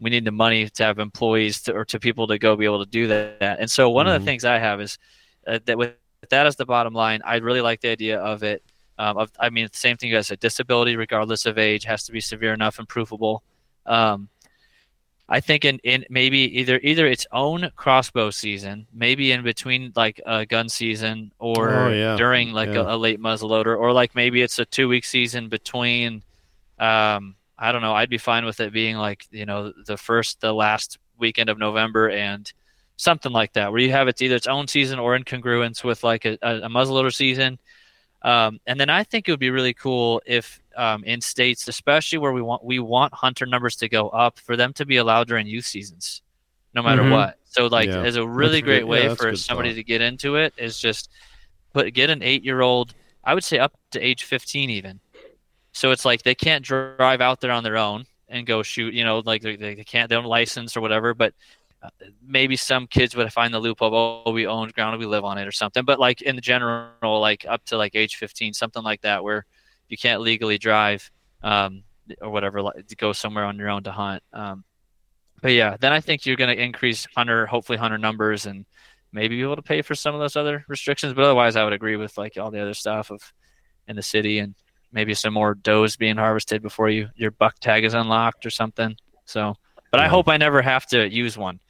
we 0.00 0.10
need 0.10 0.24
the 0.24 0.30
money 0.32 0.68
to 0.68 0.82
have 0.82 0.98
employees 0.98 1.60
to, 1.62 1.74
or 1.74 1.84
to 1.84 2.00
people 2.00 2.26
to 2.26 2.38
go 2.38 2.56
be 2.56 2.64
able 2.64 2.82
to 2.84 2.90
do 2.90 3.06
that. 3.08 3.58
And 3.60 3.70
so 3.70 3.90
one 3.90 4.06
of 4.06 4.14
Mhm. 4.14 4.18
the 4.20 4.24
things 4.24 4.44
I 4.44 4.58
have 4.58 4.80
is 4.80 4.98
uh, 5.46 5.58
that 5.66 5.76
with 5.76 5.94
that 6.30 6.46
as 6.46 6.56
the 6.56 6.66
bottom 6.66 6.92
line, 6.92 7.20
I 7.24 7.36
really 7.36 7.60
like 7.60 7.80
the 7.80 7.88
idea 7.88 8.18
of 8.18 8.42
it. 8.42 8.62
Um, 8.98 9.16
of, 9.16 9.30
I 9.38 9.48
mean, 9.48 9.68
the 9.70 9.78
same 9.78 9.96
thing 9.96 10.12
as 10.12 10.30
a 10.30 10.36
disability, 10.36 10.96
regardless 10.96 11.46
of 11.46 11.56
age, 11.58 11.84
has 11.84 12.04
to 12.04 12.12
be 12.12 12.20
severe 12.20 12.52
enough 12.52 12.78
and 12.78 12.86
provable. 12.88 13.42
Um, 13.86 14.28
I 15.32 15.38
think 15.40 15.64
in, 15.64 15.78
in 15.84 16.04
maybe 16.10 16.38
either 16.58 16.80
either 16.82 17.06
its 17.06 17.24
own 17.30 17.70
crossbow 17.76 18.30
season, 18.30 18.86
maybe 18.92 19.30
in 19.30 19.42
between 19.44 19.92
like 19.94 20.20
a 20.26 20.44
gun 20.44 20.68
season 20.68 21.30
or 21.38 21.70
Oh, 21.70 21.88
yeah. 21.92 22.16
during 22.16 22.52
like 22.52 22.70
Yeah. 22.70 22.80
a, 22.82 22.96
a 22.96 22.98
late 22.98 23.20
muzzleloader, 23.20 23.78
or 23.78 23.92
like 23.92 24.14
maybe 24.16 24.42
it's 24.42 24.58
a 24.58 24.64
two 24.64 24.88
week 24.88 25.04
season 25.04 25.48
between. 25.48 26.22
Um, 26.78 27.36
I 27.58 27.72
don't 27.72 27.82
know. 27.82 27.94
I'd 27.94 28.08
be 28.10 28.18
fine 28.18 28.44
with 28.44 28.58
it 28.60 28.72
being 28.72 28.96
like 28.96 29.26
you 29.30 29.46
know 29.46 29.72
the 29.86 29.96
first, 29.96 30.40
the 30.40 30.52
last 30.52 30.98
weekend 31.18 31.48
of 31.50 31.58
November 31.58 32.10
and 32.10 32.50
something 32.96 33.30
like 33.32 33.52
that, 33.52 33.70
where 33.70 33.80
you 33.80 33.92
have 33.92 34.08
it's 34.08 34.22
either 34.22 34.34
its 34.36 34.46
own 34.46 34.66
season 34.66 34.98
or 34.98 35.14
in 35.14 35.22
congruence 35.24 35.84
with 35.84 36.02
like 36.02 36.24
a, 36.24 36.38
a, 36.42 36.56
a 36.62 36.68
muzzleloader 36.68 37.14
season. 37.14 37.58
Um, 38.22 38.60
and 38.66 38.78
then 38.80 38.90
I 38.90 39.04
think 39.04 39.28
it 39.28 39.32
would 39.32 39.40
be 39.40 39.50
really 39.50 39.74
cool 39.74 40.20
if 40.26 40.60
um, 40.80 41.04
in 41.04 41.20
states, 41.20 41.68
especially 41.68 42.18
where 42.18 42.32
we 42.32 42.42
want 42.42 42.64
we 42.64 42.78
want 42.78 43.12
hunter 43.14 43.46
numbers 43.46 43.76
to 43.76 43.88
go 43.88 44.08
up, 44.24 44.38
for 44.38 44.56
them 44.56 44.72
to 44.74 44.84
be 44.86 44.96
allowed 44.96 45.28
during 45.28 45.46
youth 45.46 45.66
seasons, 45.66 46.22
no 46.74 46.82
matter 46.82 47.02
Mhm. 47.02 47.12
what. 47.12 47.36
So 47.44 47.66
like, 47.66 47.88
Yeah. 47.88 48.02
as 48.08 48.16
a 48.16 48.26
really 48.26 48.60
That's 48.60 48.64
great 48.64 48.80
good- 48.80 48.88
way 48.88 49.02
yeah, 49.04 49.14
for 49.14 49.36
somebody 49.36 49.70
thought. 49.70 49.76
to 49.76 49.84
get 49.84 50.00
into 50.00 50.36
it 50.36 50.54
is 50.56 50.80
just 50.80 51.10
put 51.74 51.92
get 51.94 52.08
an 52.10 52.22
eight 52.22 52.44
year 52.44 52.60
old. 52.62 52.94
I 53.24 53.34
would 53.34 53.44
say 53.44 53.58
up 53.58 53.72
to 53.92 54.00
age 54.00 54.22
fifteen 54.24 54.70
even. 54.70 55.00
So 55.72 55.90
it's 55.92 56.04
like 56.04 56.22
they 56.22 56.34
can't 56.34 56.64
drive 56.64 57.20
out 57.20 57.40
there 57.40 57.52
on 57.52 57.62
their 57.62 57.76
own 57.76 58.06
and 58.28 58.46
go 58.46 58.62
shoot. 58.62 58.94
You 58.94 59.04
know, 59.04 59.18
like 59.24 59.42
they, 59.42 59.56
they 59.56 59.74
can't 59.76 60.08
they 60.08 60.14
don't 60.16 60.24
license 60.24 60.76
or 60.76 60.80
whatever, 60.80 61.14
but 61.14 61.32
uh, 61.82 61.88
maybe 62.22 62.56
some 62.56 62.86
kids 62.86 63.14
would 63.16 63.32
find 63.32 63.52
the 63.54 63.58
loophole. 63.58 64.22
Oh, 64.26 64.32
we 64.32 64.46
own 64.46 64.68
ground, 64.70 64.98
we 64.98 65.06
live 65.06 65.24
on 65.24 65.38
it, 65.38 65.46
or 65.46 65.52
something. 65.52 65.84
But 65.84 65.98
like 65.98 66.22
in 66.22 66.34
the 66.36 66.42
general, 66.42 67.20
like 67.20 67.44
up 67.48 67.64
to 67.66 67.76
like 67.76 67.94
age 67.94 68.16
fifteen, 68.16 68.52
something 68.54 68.82
like 68.82 69.00
that, 69.02 69.22
where 69.24 69.44
you 69.90 69.98
can't 69.98 70.22
legally 70.22 70.56
drive 70.56 71.10
um, 71.42 71.82
or 72.22 72.30
whatever, 72.30 72.62
to 72.62 72.96
go 72.96 73.12
somewhere 73.12 73.44
on 73.44 73.58
your 73.58 73.68
own 73.68 73.82
to 73.84 73.92
hunt. 73.92 74.22
Um, 74.32 74.64
but 75.42 75.52
yeah, 75.52 75.76
then 75.80 75.92
I 75.92 76.00
think 76.00 76.24
you're 76.24 76.36
going 76.36 76.54
to 76.54 76.62
increase 76.62 77.06
hunter, 77.14 77.46
hopefully 77.46 77.78
hunter 77.78 77.98
numbers, 77.98 78.46
and 78.46 78.64
maybe 79.12 79.36
be 79.36 79.42
able 79.42 79.56
to 79.56 79.62
pay 79.62 79.82
for 79.82 79.94
some 79.94 80.14
of 80.14 80.20
those 80.20 80.36
other 80.36 80.64
restrictions. 80.68 81.14
But 81.14 81.24
otherwise, 81.24 81.56
I 81.56 81.64
would 81.64 81.72
agree 81.72 81.96
with 81.96 82.16
like 82.16 82.36
all 82.38 82.50
the 82.50 82.60
other 82.60 82.74
stuff 82.74 83.10
of 83.10 83.20
in 83.88 83.96
the 83.96 84.02
city 84.02 84.38
and 84.38 84.54
maybe 84.92 85.14
some 85.14 85.34
more 85.34 85.54
does 85.54 85.96
being 85.96 86.16
harvested 86.16 86.62
before 86.62 86.88
you 86.90 87.08
your 87.16 87.30
buck 87.32 87.58
tag 87.60 87.84
is 87.84 87.94
unlocked 87.94 88.44
or 88.46 88.50
something. 88.50 88.96
So, 89.24 89.54
but 89.90 90.00
I 90.00 90.08
hope 90.08 90.28
I 90.28 90.36
never 90.36 90.62
have 90.62 90.86
to 90.88 91.08
use 91.08 91.36
one. 91.38 91.60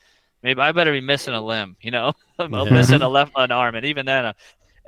Maybe 0.42 0.60
I 0.60 0.72
better 0.72 0.92
be 0.92 1.00
missing 1.02 1.34
a 1.34 1.40
limb, 1.40 1.76
you 1.80 1.90
know, 1.90 2.12
I'm 2.38 2.52
Yeah. 2.52 2.64
missing 2.72 3.02
a 3.02 3.08
left 3.08 3.32
an 3.36 3.52
arm, 3.52 3.74
and 3.74 3.84
even 3.86 4.06
then, 4.06 4.26
uh, 4.26 4.32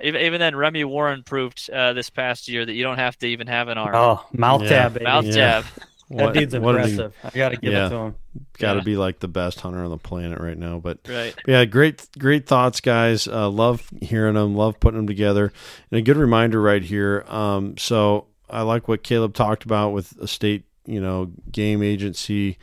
even, 0.03 0.21
even 0.23 0.41
then, 0.41 0.55
Remy 0.57 0.85
Warren 0.85 1.23
proved 1.23 1.69
uh, 1.71 1.93
this 1.93 2.11
past 2.11 2.49
year 2.49 2.65
that 2.67 2.73
you 2.75 2.83
don't 2.83 2.99
have 2.99 3.19
to 3.19 3.27
even 3.27 3.47
have 3.47 3.69
an 3.69 3.79
arm. 3.79 3.95
Oh, 3.95 4.27
mouth 4.33 4.63
Yeah. 4.63 4.69
tab, 4.69 4.95
baby. 4.95 5.05
Mouth 5.05 5.25
Yeah. 5.27 5.33
jab. 5.33 5.65
that 6.11 6.35
dude's 6.35 6.55
what 6.59 6.73
did 6.77 6.85
he- 6.87 6.91
impressive. 6.93 7.15
I 7.25 7.31
got 7.31 7.49
to 7.51 7.57
give 7.57 7.73
Yeah. 7.73 7.87
it 7.87 7.91
to 7.91 7.97
him. 7.97 8.15
got 8.59 8.73
to 8.75 8.79
Yeah. 8.81 8.85
be 8.85 8.97
like 8.97 9.21
the 9.21 9.29
best 9.29 9.61
hunter 9.61 9.83
on 9.83 9.91
the 9.91 9.97
planet 9.99 10.39
right 10.41 10.57
now. 10.59 10.79
But 10.79 10.99
Right. 11.09 11.35
yeah, 11.47 11.65
great, 11.65 12.07
great 12.19 12.47
thoughts, 12.47 12.81
guys. 12.81 13.27
Uh, 13.27 13.49
love 13.49 13.89
hearing 14.01 14.35
them. 14.35 14.55
Love 14.57 14.79
putting 14.81 14.99
them 14.99 15.07
together. 15.07 15.53
And 15.91 15.99
a 15.99 16.03
good 16.03 16.17
reminder 16.19 16.61
right 16.61 16.83
here. 16.83 17.25
Um, 17.29 17.77
so 17.79 18.27
I 18.51 18.63
like 18.63 18.89
what 18.89 19.03
Caleb 19.03 19.33
talked 19.35 19.65
about 19.65 19.91
with 19.93 20.13
a 20.21 20.29
state, 20.29 20.65
you 20.87 21.01
know, 21.01 21.31
game 21.51 21.83
agency 21.83 22.59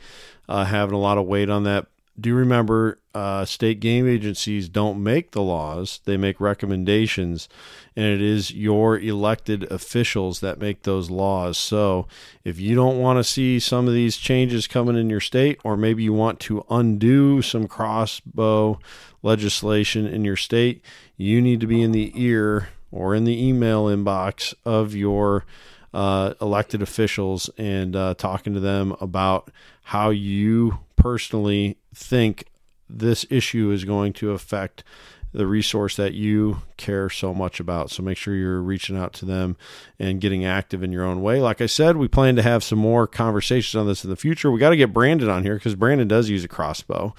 uh, 0.48 0.64
having 0.64 0.94
a 0.94 0.98
lot 1.00 1.18
of 1.18 1.26
weight 1.26 1.48
on 1.50 1.64
that. 1.64 1.86
Do 2.20 2.34
remember, 2.34 2.98
uh, 3.14 3.44
state 3.44 3.80
game 3.80 4.06
agencies 4.06 4.68
don't 4.68 5.02
make 5.02 5.30
the 5.30 5.42
laws; 5.42 6.00
they 6.04 6.16
make 6.16 6.40
recommendations, 6.40 7.48
and 7.96 8.04
it 8.04 8.20
is 8.20 8.52
your 8.52 8.98
elected 8.98 9.64
officials 9.72 10.40
that 10.40 10.58
make 10.58 10.82
those 10.82 11.08
laws. 11.08 11.56
So, 11.56 12.06
if 12.44 12.60
you 12.60 12.74
don't 12.74 12.98
want 12.98 13.18
to 13.18 13.24
see 13.24 13.58
some 13.58 13.88
of 13.88 13.94
these 13.94 14.16
changes 14.16 14.66
coming 14.66 14.96
in 14.96 15.08
your 15.08 15.20
state, 15.20 15.58
or 15.64 15.76
maybe 15.76 16.02
you 16.02 16.12
want 16.12 16.40
to 16.40 16.64
undo 16.68 17.40
some 17.40 17.66
crossbow 17.66 18.78
legislation 19.22 20.06
in 20.06 20.24
your 20.24 20.36
state, 20.36 20.82
you 21.16 21.40
need 21.40 21.60
to 21.60 21.66
be 21.66 21.80
in 21.80 21.92
the 21.92 22.12
ear 22.14 22.68
or 22.90 23.14
in 23.14 23.24
the 23.24 23.46
email 23.46 23.86
inbox 23.86 24.52
of 24.64 24.94
your 24.94 25.44
uh, 25.92 26.34
elected 26.40 26.82
officials 26.82 27.50
and 27.58 27.96
uh, 27.96 28.14
talking 28.14 28.54
to 28.54 28.60
them 28.60 28.94
about 29.00 29.50
how 29.84 30.10
you 30.10 30.78
personally 30.96 31.76
think 31.94 32.44
this 32.88 33.26
issue 33.30 33.70
is 33.70 33.84
going 33.84 34.12
to 34.12 34.32
affect 34.32 34.84
the 35.32 35.46
resource 35.46 35.94
that 35.94 36.12
you 36.12 36.60
care 36.76 37.08
so 37.08 37.32
much 37.32 37.60
about. 37.60 37.90
So 37.90 38.02
make 38.02 38.16
sure 38.16 38.34
you're 38.34 38.60
reaching 38.60 38.96
out 38.96 39.12
to 39.14 39.24
them 39.24 39.56
and 39.98 40.20
getting 40.20 40.44
active 40.44 40.82
in 40.82 40.90
your 40.90 41.04
own 41.04 41.22
way. 41.22 41.40
Like 41.40 41.60
I 41.60 41.66
said, 41.66 41.96
we 41.96 42.08
plan 42.08 42.34
to 42.36 42.42
have 42.42 42.64
some 42.64 42.80
more 42.80 43.06
conversations 43.06 43.78
on 43.78 43.86
this 43.86 44.02
in 44.02 44.10
the 44.10 44.16
future. 44.16 44.50
We 44.50 44.58
got 44.58 44.70
to 44.70 44.76
get 44.76 44.92
Brandon 44.92 45.28
on 45.28 45.44
here 45.44 45.54
because 45.54 45.76
Brandon 45.76 46.08
does 46.08 46.28
use 46.28 46.42
a 46.42 46.48
crossbow, 46.48 47.14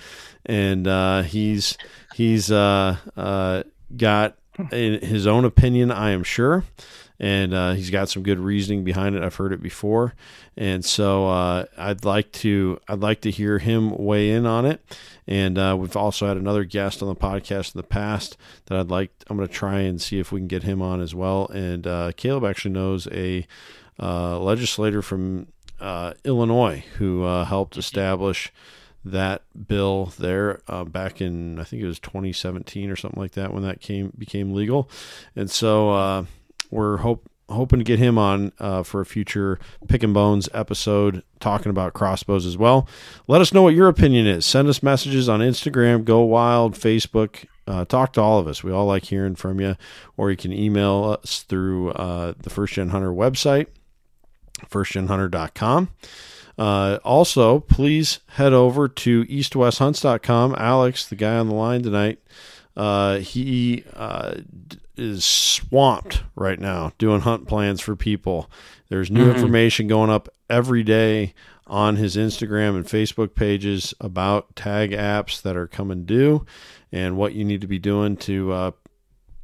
and 0.46 0.88
uh, 0.88 1.22
he's 1.22 1.78
he's 2.16 2.52
uh, 2.52 2.98
uh, 3.16 3.64
got 3.96 4.36
in 4.72 5.02
his 5.02 5.26
own 5.26 5.46
opinion, 5.46 5.92
I 5.92 6.12
am 6.12 6.24
sure. 6.24 6.66
And 7.24 7.54
uh, 7.54 7.74
he's 7.74 7.92
got 7.92 8.10
some 8.10 8.24
good 8.24 8.40
reasoning 8.40 8.84
behind 8.84 9.16
it. 9.16 9.22
I've 9.22 9.36
heard 9.36 9.54
it 9.54 9.62
before, 9.62 10.16
and 10.58 10.84
so 10.84 11.30
uh, 11.30 11.66
I'd 11.78 12.04
like 12.04 12.32
to 12.34 12.80
I'd 12.88 13.02
like 13.02 13.22
to 13.22 13.30
hear 13.30 13.60
him 13.60 13.96
weigh 13.96 14.32
in 14.32 14.48
on 14.48 14.66
it. 14.66 14.82
And 15.28 15.60
uh, 15.60 15.78
we've 15.80 15.96
also 15.96 16.28
had 16.28 16.38
another 16.38 16.64
guest 16.64 17.04
on 17.04 17.08
the 17.08 17.16
podcast 17.16 17.76
in 17.76 17.80
the 17.80 17.88
past 17.88 18.38
that 18.66 18.80
I'd 18.80 18.90
like. 18.90 19.12
I'm 19.30 19.38
going 19.38 19.48
to 19.48 19.54
try 19.54 19.82
and 19.82 20.02
see 20.02 20.18
if 20.18 20.32
we 20.32 20.40
can 20.40 20.48
get 20.48 20.64
him 20.64 20.82
on 20.82 21.00
as 21.00 21.14
well. 21.14 21.48
And 21.50 21.86
uh, 21.86 22.12
Caleb 22.18 22.44
actually 22.44 22.72
knows 22.72 23.08
a 23.12 23.46
uh, 24.00 24.40
legislator 24.40 25.04
from 25.04 25.48
uh, 25.80 26.14
Illinois 26.24 26.84
who 26.98 27.24
helped 27.44 27.78
establish 27.78 28.52
that 29.04 29.42
bill 29.68 30.14
there 30.20 30.62
uh, 30.68 30.84
back 30.84 31.22
in 31.22 31.60
I 31.60 31.64
think 31.64 31.82
it 31.82 31.88
was 31.88 32.00
2017 32.00 32.90
or 32.90 32.96
something 32.96 33.20
like 33.20 33.32
that 33.32 33.54
when 33.54 33.64
that 33.64 33.82
came 33.82 34.12
became 34.18 34.54
legal, 34.54 34.90
and 35.36 35.50
so 35.50 35.92
uh, 35.92 36.26
we're 36.70 36.98
hope 36.98 37.28
hoping 37.50 37.80
to 37.80 37.86
get 37.86 38.00
him 38.00 38.18
on 38.18 38.52
uh, 38.60 38.84
for 38.84 39.02
a 39.02 39.06
future 39.06 39.60
pickin' 39.88 40.14
bones 40.14 40.48
episode 40.54 41.22
talking 41.40 41.70
about 41.70 41.94
crossbows 41.94 42.46
as 42.46 42.58
well. 42.58 42.88
Let 43.28 43.42
us 43.42 43.54
know 43.54 43.62
what 43.64 43.76
your 43.76 43.88
opinion 43.90 44.26
is. 44.26 44.46
Send 44.46 44.68
us 44.68 44.82
messages 44.82 45.28
on 45.28 45.42
Instagram, 45.42 46.06
Go 46.06 46.22
Wild, 46.22 46.76
Facebook. 46.76 47.46
Uh, 47.68 47.86
talk 47.86 48.14
to 48.14 48.22
all 48.22 48.40
of 48.40 48.48
us. 48.48 48.64
We 48.64 48.72
all 48.72 48.86
like 48.86 49.06
hearing 49.06 49.36
from 49.36 49.60
you, 49.60 49.76
or 50.18 50.32
you 50.32 50.38
can 50.38 50.52
email 50.52 51.20
us 51.22 51.44
through 51.44 51.92
uh, 51.92 52.34
the 52.42 52.50
First 52.50 52.74
Gen 52.74 52.90
Hunter 52.90 53.12
website, 53.12 53.68
firstgenhunter.com. 54.70 55.90
Uh, 56.58 57.00
also, 57.04 57.60
please 57.60 58.20
head 58.32 58.54
over 58.54 58.88
to 58.88 59.26
east2westhunts.com. 59.26 60.56
Alex, 60.58 61.06
the 61.06 61.16
guy 61.16 61.38
on 61.38 61.48
the 61.48 61.56
line 61.56 61.82
tonight, 61.82 62.20
uh, 62.78 63.18
he 63.18 63.84
uh, 63.96 64.36
is 64.98 65.26
swamped 65.26 66.24
right 66.36 66.60
now 66.60 66.92
doing 66.98 67.22
hunt 67.22 67.48
plans 67.48 67.82
for 67.82 67.96
people. 67.96 68.50
There's 68.90 69.10
new 69.12 69.26
Mhm. 69.28 69.36
information 69.36 69.88
going 69.88 70.10
up 70.10 70.30
every 70.50 70.84
day 70.84 71.34
on 71.68 71.96
his 71.96 72.16
Instagram 72.18 72.76
and 72.76 72.86
Facebook 72.86 73.34
pages 73.36 73.94
about 74.02 74.56
tag 74.56 74.92
apps 74.92 75.42
that 75.42 75.56
are 75.56 75.68
coming 75.68 76.04
due 76.06 76.46
and 76.92 77.16
what 77.16 77.34
you 77.34 77.46
need 77.46 77.62
to 77.62 77.68
be 77.68 77.80
doing 77.80 78.18
to 78.18 78.52
uh, 78.52 78.72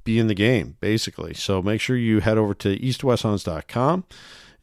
be 0.04 0.20
in 0.20 0.28
the 0.28 0.34
game, 0.36 0.76
basically. 0.82 1.34
So 1.34 1.62
make 1.62 1.80
sure 1.82 1.96
you 1.96 2.20
head 2.20 2.38
over 2.38 2.54
to 2.56 2.78
east2westhunts.com 2.78 4.04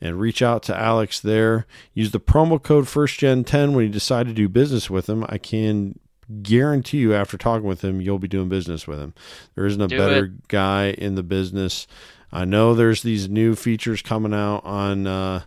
and 0.01 0.21
reach 0.21 0.43
out 0.43 0.63
to 0.65 0.77
Alex 0.79 1.21
there. 1.21 1.67
Use 1.95 2.11
the 2.11 2.21
promo 2.21 2.63
code 2.63 2.85
FirstGen10 2.85 3.73
when 3.73 3.87
you 3.87 3.91
decide 3.93 4.27
to 4.27 4.33
do 4.35 4.49
business 4.49 4.91
with 4.91 5.09
him. 5.09 5.25
I 5.29 5.39
can 5.39 5.99
guarantee 6.43 6.99
you, 6.99 7.15
after 7.15 7.37
talking 7.37 7.67
with 7.67 7.83
him, 7.83 8.01
you'll 8.01 8.19
be 8.19 8.29
doing 8.29 8.49
business 8.49 8.87
with 8.87 9.01
him. 9.01 9.15
There 9.55 9.67
isn't 9.67 9.81
a 9.81 9.89
Do 9.89 9.99
better 9.99 10.25
it. 10.27 10.49
guy 10.49 10.91
in 10.91 11.15
the 11.15 11.23
business. 11.23 11.87
I 12.33 12.45
know 12.45 12.75
there's 12.75 13.03
these 13.03 13.29
new 13.29 13.55
features 13.55 14.03
coming 14.03 14.35
out 14.35 14.65
on 14.65 15.07
uh, 15.07 15.43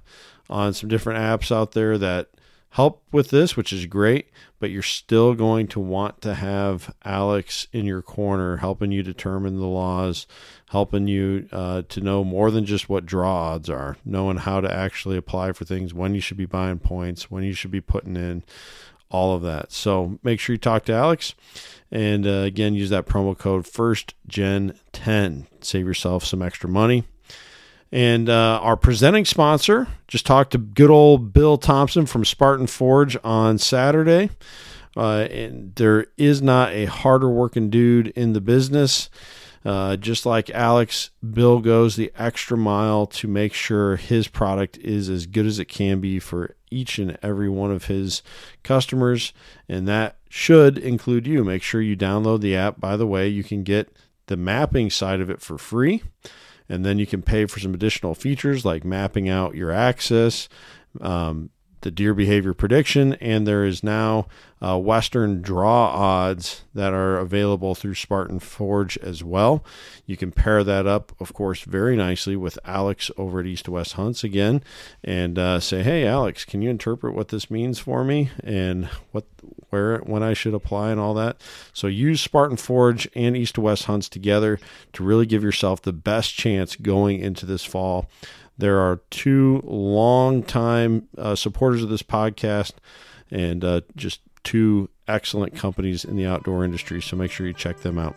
on 0.49 0.73
some 0.73 0.89
different 0.89 1.19
apps 1.19 1.53
out 1.55 1.73
there 1.73 1.97
that 1.97 2.29
help 2.71 3.03
with 3.11 3.29
this, 3.29 3.57
which 3.57 3.73
is 3.73 3.85
great. 3.85 4.29
But 4.59 4.71
you're 4.71 4.81
still 4.81 5.35
going 5.35 5.67
to 5.67 5.79
want 5.79 6.21
to 6.21 6.33
have 6.33 6.95
Alex 7.05 7.67
in 7.71 7.85
your 7.85 8.01
corner, 8.01 8.57
helping 8.57 8.91
you 8.91 9.03
determine 9.03 9.59
the 9.59 9.67
laws, 9.67 10.25
helping 10.69 11.07
you 11.07 11.47
uh, 11.51 11.83
to 11.89 12.01
know 12.01 12.23
more 12.23 12.49
than 12.49 12.65
just 12.65 12.89
what 12.89 13.05
draw 13.05 13.51
odds 13.53 13.69
are, 13.69 13.97
knowing 14.03 14.37
how 14.37 14.59
to 14.61 14.73
actually 14.73 15.15
apply 15.15 15.51
for 15.51 15.63
things, 15.63 15.93
when 15.93 16.15
you 16.15 16.21
should 16.21 16.37
be 16.37 16.47
buying 16.47 16.79
points, 16.79 17.29
when 17.29 17.43
you 17.43 17.53
should 17.53 17.69
be 17.69 17.81
putting 17.81 18.15
in 18.15 18.43
all 19.09 19.35
of 19.35 19.41
that. 19.43 19.71
So 19.71 20.19
make 20.23 20.39
sure 20.39 20.53
you 20.53 20.57
talk 20.57 20.85
to 20.85 20.93
Alex. 20.93 21.35
And 21.91 22.27
uh, 22.27 22.41
again, 22.41 22.73
use 22.73 22.89
that 22.89 23.05
promo 23.05 23.37
code 23.37 23.63
FirstGen10. 23.65 25.45
Save 25.61 25.85
yourself 25.85 26.25
some 26.25 26.41
extra 26.41 26.69
money. 26.69 27.03
And 27.91 28.27
uh, 28.27 28.59
our 28.61 28.75
presenting 28.75 29.23
sponsor 29.23 29.87
just 30.07 30.25
talked 30.25 30.51
to 30.51 30.57
good 30.57 30.89
old 30.89 31.31
Bill 31.31 31.57
Thompson 31.57 32.05
from 32.05 32.25
Spartan 32.25 32.67
Forge 32.67 33.17
on 33.23 33.57
Saturday. 33.57 34.29
Uh, 34.97 35.27
and 35.31 35.73
there 35.75 36.07
is 36.17 36.41
not 36.41 36.71
a 36.73 36.85
harder 36.85 37.29
working 37.29 37.69
dude 37.69 38.07
in 38.09 38.33
the 38.33 38.41
business. 38.41 39.09
Uh, 39.63 39.95
just 39.95 40.25
like 40.25 40.49
Alex, 40.49 41.11
Bill 41.33 41.59
goes 41.59 41.95
the 41.95 42.11
extra 42.17 42.57
mile 42.57 43.05
to 43.07 43.27
make 43.27 43.53
sure 43.53 43.95
his 43.95 44.27
product 44.27 44.77
is 44.79 45.09
as 45.09 45.25
good 45.25 45.45
as 45.45 45.59
it 45.59 45.65
can 45.65 45.99
be 45.99 46.19
for 46.19 46.56
each 46.71 46.99
and 46.99 47.17
every 47.21 47.49
one 47.49 47.71
of 47.71 47.85
his 47.85 48.21
customers. 48.63 49.33
And 49.67 49.87
that 49.87 50.17
should 50.29 50.77
include 50.77 51.27
you. 51.27 51.43
Make 51.43 51.63
sure 51.63 51.81
you 51.81 51.95
download 51.95 52.41
the 52.41 52.55
app. 52.55 52.79
By 52.79 52.97
the 52.97 53.07
way, 53.07 53.27
you 53.27 53.43
can 53.43 53.63
get 53.63 53.91
the 54.27 54.37
mapping 54.37 54.89
side 54.89 55.21
of 55.21 55.29
it 55.29 55.41
for 55.41 55.57
free. 55.57 56.03
And 56.69 56.85
then 56.85 56.99
you 56.99 57.05
can 57.05 57.21
pay 57.21 57.45
for 57.45 57.59
some 57.59 57.73
additional 57.73 58.13
features 58.13 58.65
like 58.65 58.83
mapping 58.83 59.29
out 59.29 59.55
your 59.55 59.71
access, 59.71 60.49
um, 60.99 61.49
the 61.81 61.91
deer 61.91 62.13
behavior 62.13 62.53
prediction, 62.53 63.13
and 63.15 63.47
there 63.47 63.65
is 63.65 63.83
now 63.83 64.27
uh, 64.59 64.77
Western 64.77 65.41
draw 65.41 65.87
odds 65.87 66.63
that 66.73 66.91
are 66.91 67.17
available 67.17 67.75
through 67.75 67.93
Spartan 67.93 68.39
Forge 68.39 68.97
as 68.97 69.23
well. 69.23 69.63
You 70.05 70.17
can 70.17 70.31
pair 70.31 70.63
that 70.63 70.87
up, 70.87 71.11
of 71.19 71.33
course, 71.33 71.61
very 71.61 71.95
nicely 71.95 72.35
with 72.35 72.57
Alex 72.65 73.11
over 73.17 73.39
at 73.39 73.45
East 73.45 73.65
to 73.65 73.71
West 73.71 73.93
Hunts 73.93 74.23
again, 74.23 74.63
and 75.03 75.37
uh, 75.37 75.59
say, 75.59 75.83
"Hey, 75.83 76.05
Alex, 76.07 76.45
can 76.45 76.61
you 76.61 76.69
interpret 76.69 77.13
what 77.13 77.27
this 77.27 77.51
means 77.51 77.77
for 77.77 78.03
me 78.03 78.31
and 78.43 78.85
what, 79.11 79.25
where, 79.69 79.99
when 79.99 80.23
I 80.23 80.33
should 80.33 80.55
apply 80.55 80.89
and 80.89 80.99
all 80.99 81.13
that?" 81.13 81.39
So 81.73 81.85
use 81.85 82.21
Spartan 82.21 82.57
Forge 82.57 83.07
and 83.15 83.37
East 83.37 83.55
to 83.55 83.61
West 83.61 83.85
Hunts 83.85 84.09
together 84.09 84.59
to 84.93 85.03
really 85.03 85.27
give 85.27 85.43
yourself 85.43 85.81
the 85.81 85.93
best 85.93 86.33
chance 86.33 86.75
going 86.75 87.19
into 87.19 87.45
this 87.45 87.63
fall. 87.63 88.09
There 88.57 88.79
are 88.79 89.01
two 89.09 89.61
long-time 89.65 91.07
uh, 91.17 91.35
supporters 91.35 91.83
of 91.83 91.89
this 91.89 92.03
podcast, 92.03 92.73
and 93.29 93.63
uh, 93.63 93.81
just 93.95 94.21
two 94.43 94.89
excellent 95.07 95.55
companies 95.55 96.05
in 96.05 96.15
the 96.15 96.25
outdoor 96.25 96.63
industry. 96.63 97.01
So 97.01 97.15
make 97.15 97.31
sure 97.31 97.45
you 97.47 97.53
check 97.53 97.77
them 97.79 97.97
out. 97.97 98.15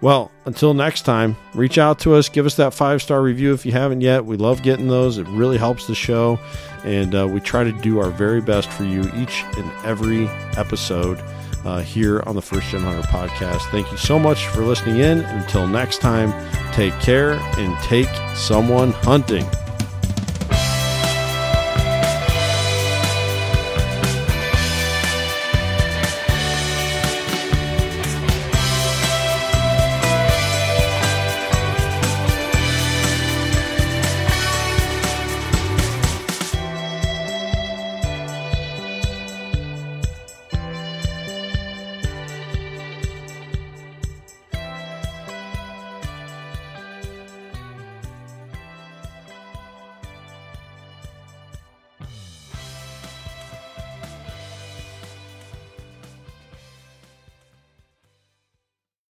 Well, 0.00 0.32
until 0.46 0.74
next 0.74 1.02
time, 1.02 1.36
reach 1.54 1.78
out 1.78 2.00
to 2.00 2.14
us. 2.14 2.28
Give 2.28 2.44
us 2.44 2.56
that 2.56 2.74
five 2.74 3.00
star 3.00 3.22
review 3.22 3.54
if 3.54 3.64
you 3.64 3.72
haven't 3.72 4.00
yet. 4.00 4.24
We 4.24 4.36
love 4.36 4.62
getting 4.62 4.88
those, 4.88 5.16
it 5.16 5.28
really 5.28 5.58
helps 5.58 5.86
the 5.86 5.94
show. 5.94 6.38
And 6.84 7.14
uh, 7.14 7.28
we 7.28 7.38
try 7.38 7.62
to 7.62 7.72
do 7.72 8.00
our 8.00 8.10
very 8.10 8.40
best 8.40 8.68
for 8.70 8.84
you 8.84 9.02
each 9.14 9.44
and 9.56 9.70
every 9.84 10.26
episode 10.56 11.22
uh, 11.64 11.80
here 11.80 12.20
on 12.26 12.34
the 12.34 12.42
First 12.42 12.68
Gen 12.70 12.80
Hunter 12.80 13.06
podcast. 13.06 13.62
Thank 13.70 13.92
you 13.92 13.96
so 13.96 14.18
much 14.18 14.46
for 14.48 14.62
listening 14.62 14.98
in. 14.98 15.20
Until 15.20 15.68
next 15.68 16.00
time, 16.00 16.32
take 16.72 16.98
care 16.98 17.34
and 17.56 17.78
take 17.84 18.08
someone 18.34 18.90
hunting. 18.90 19.46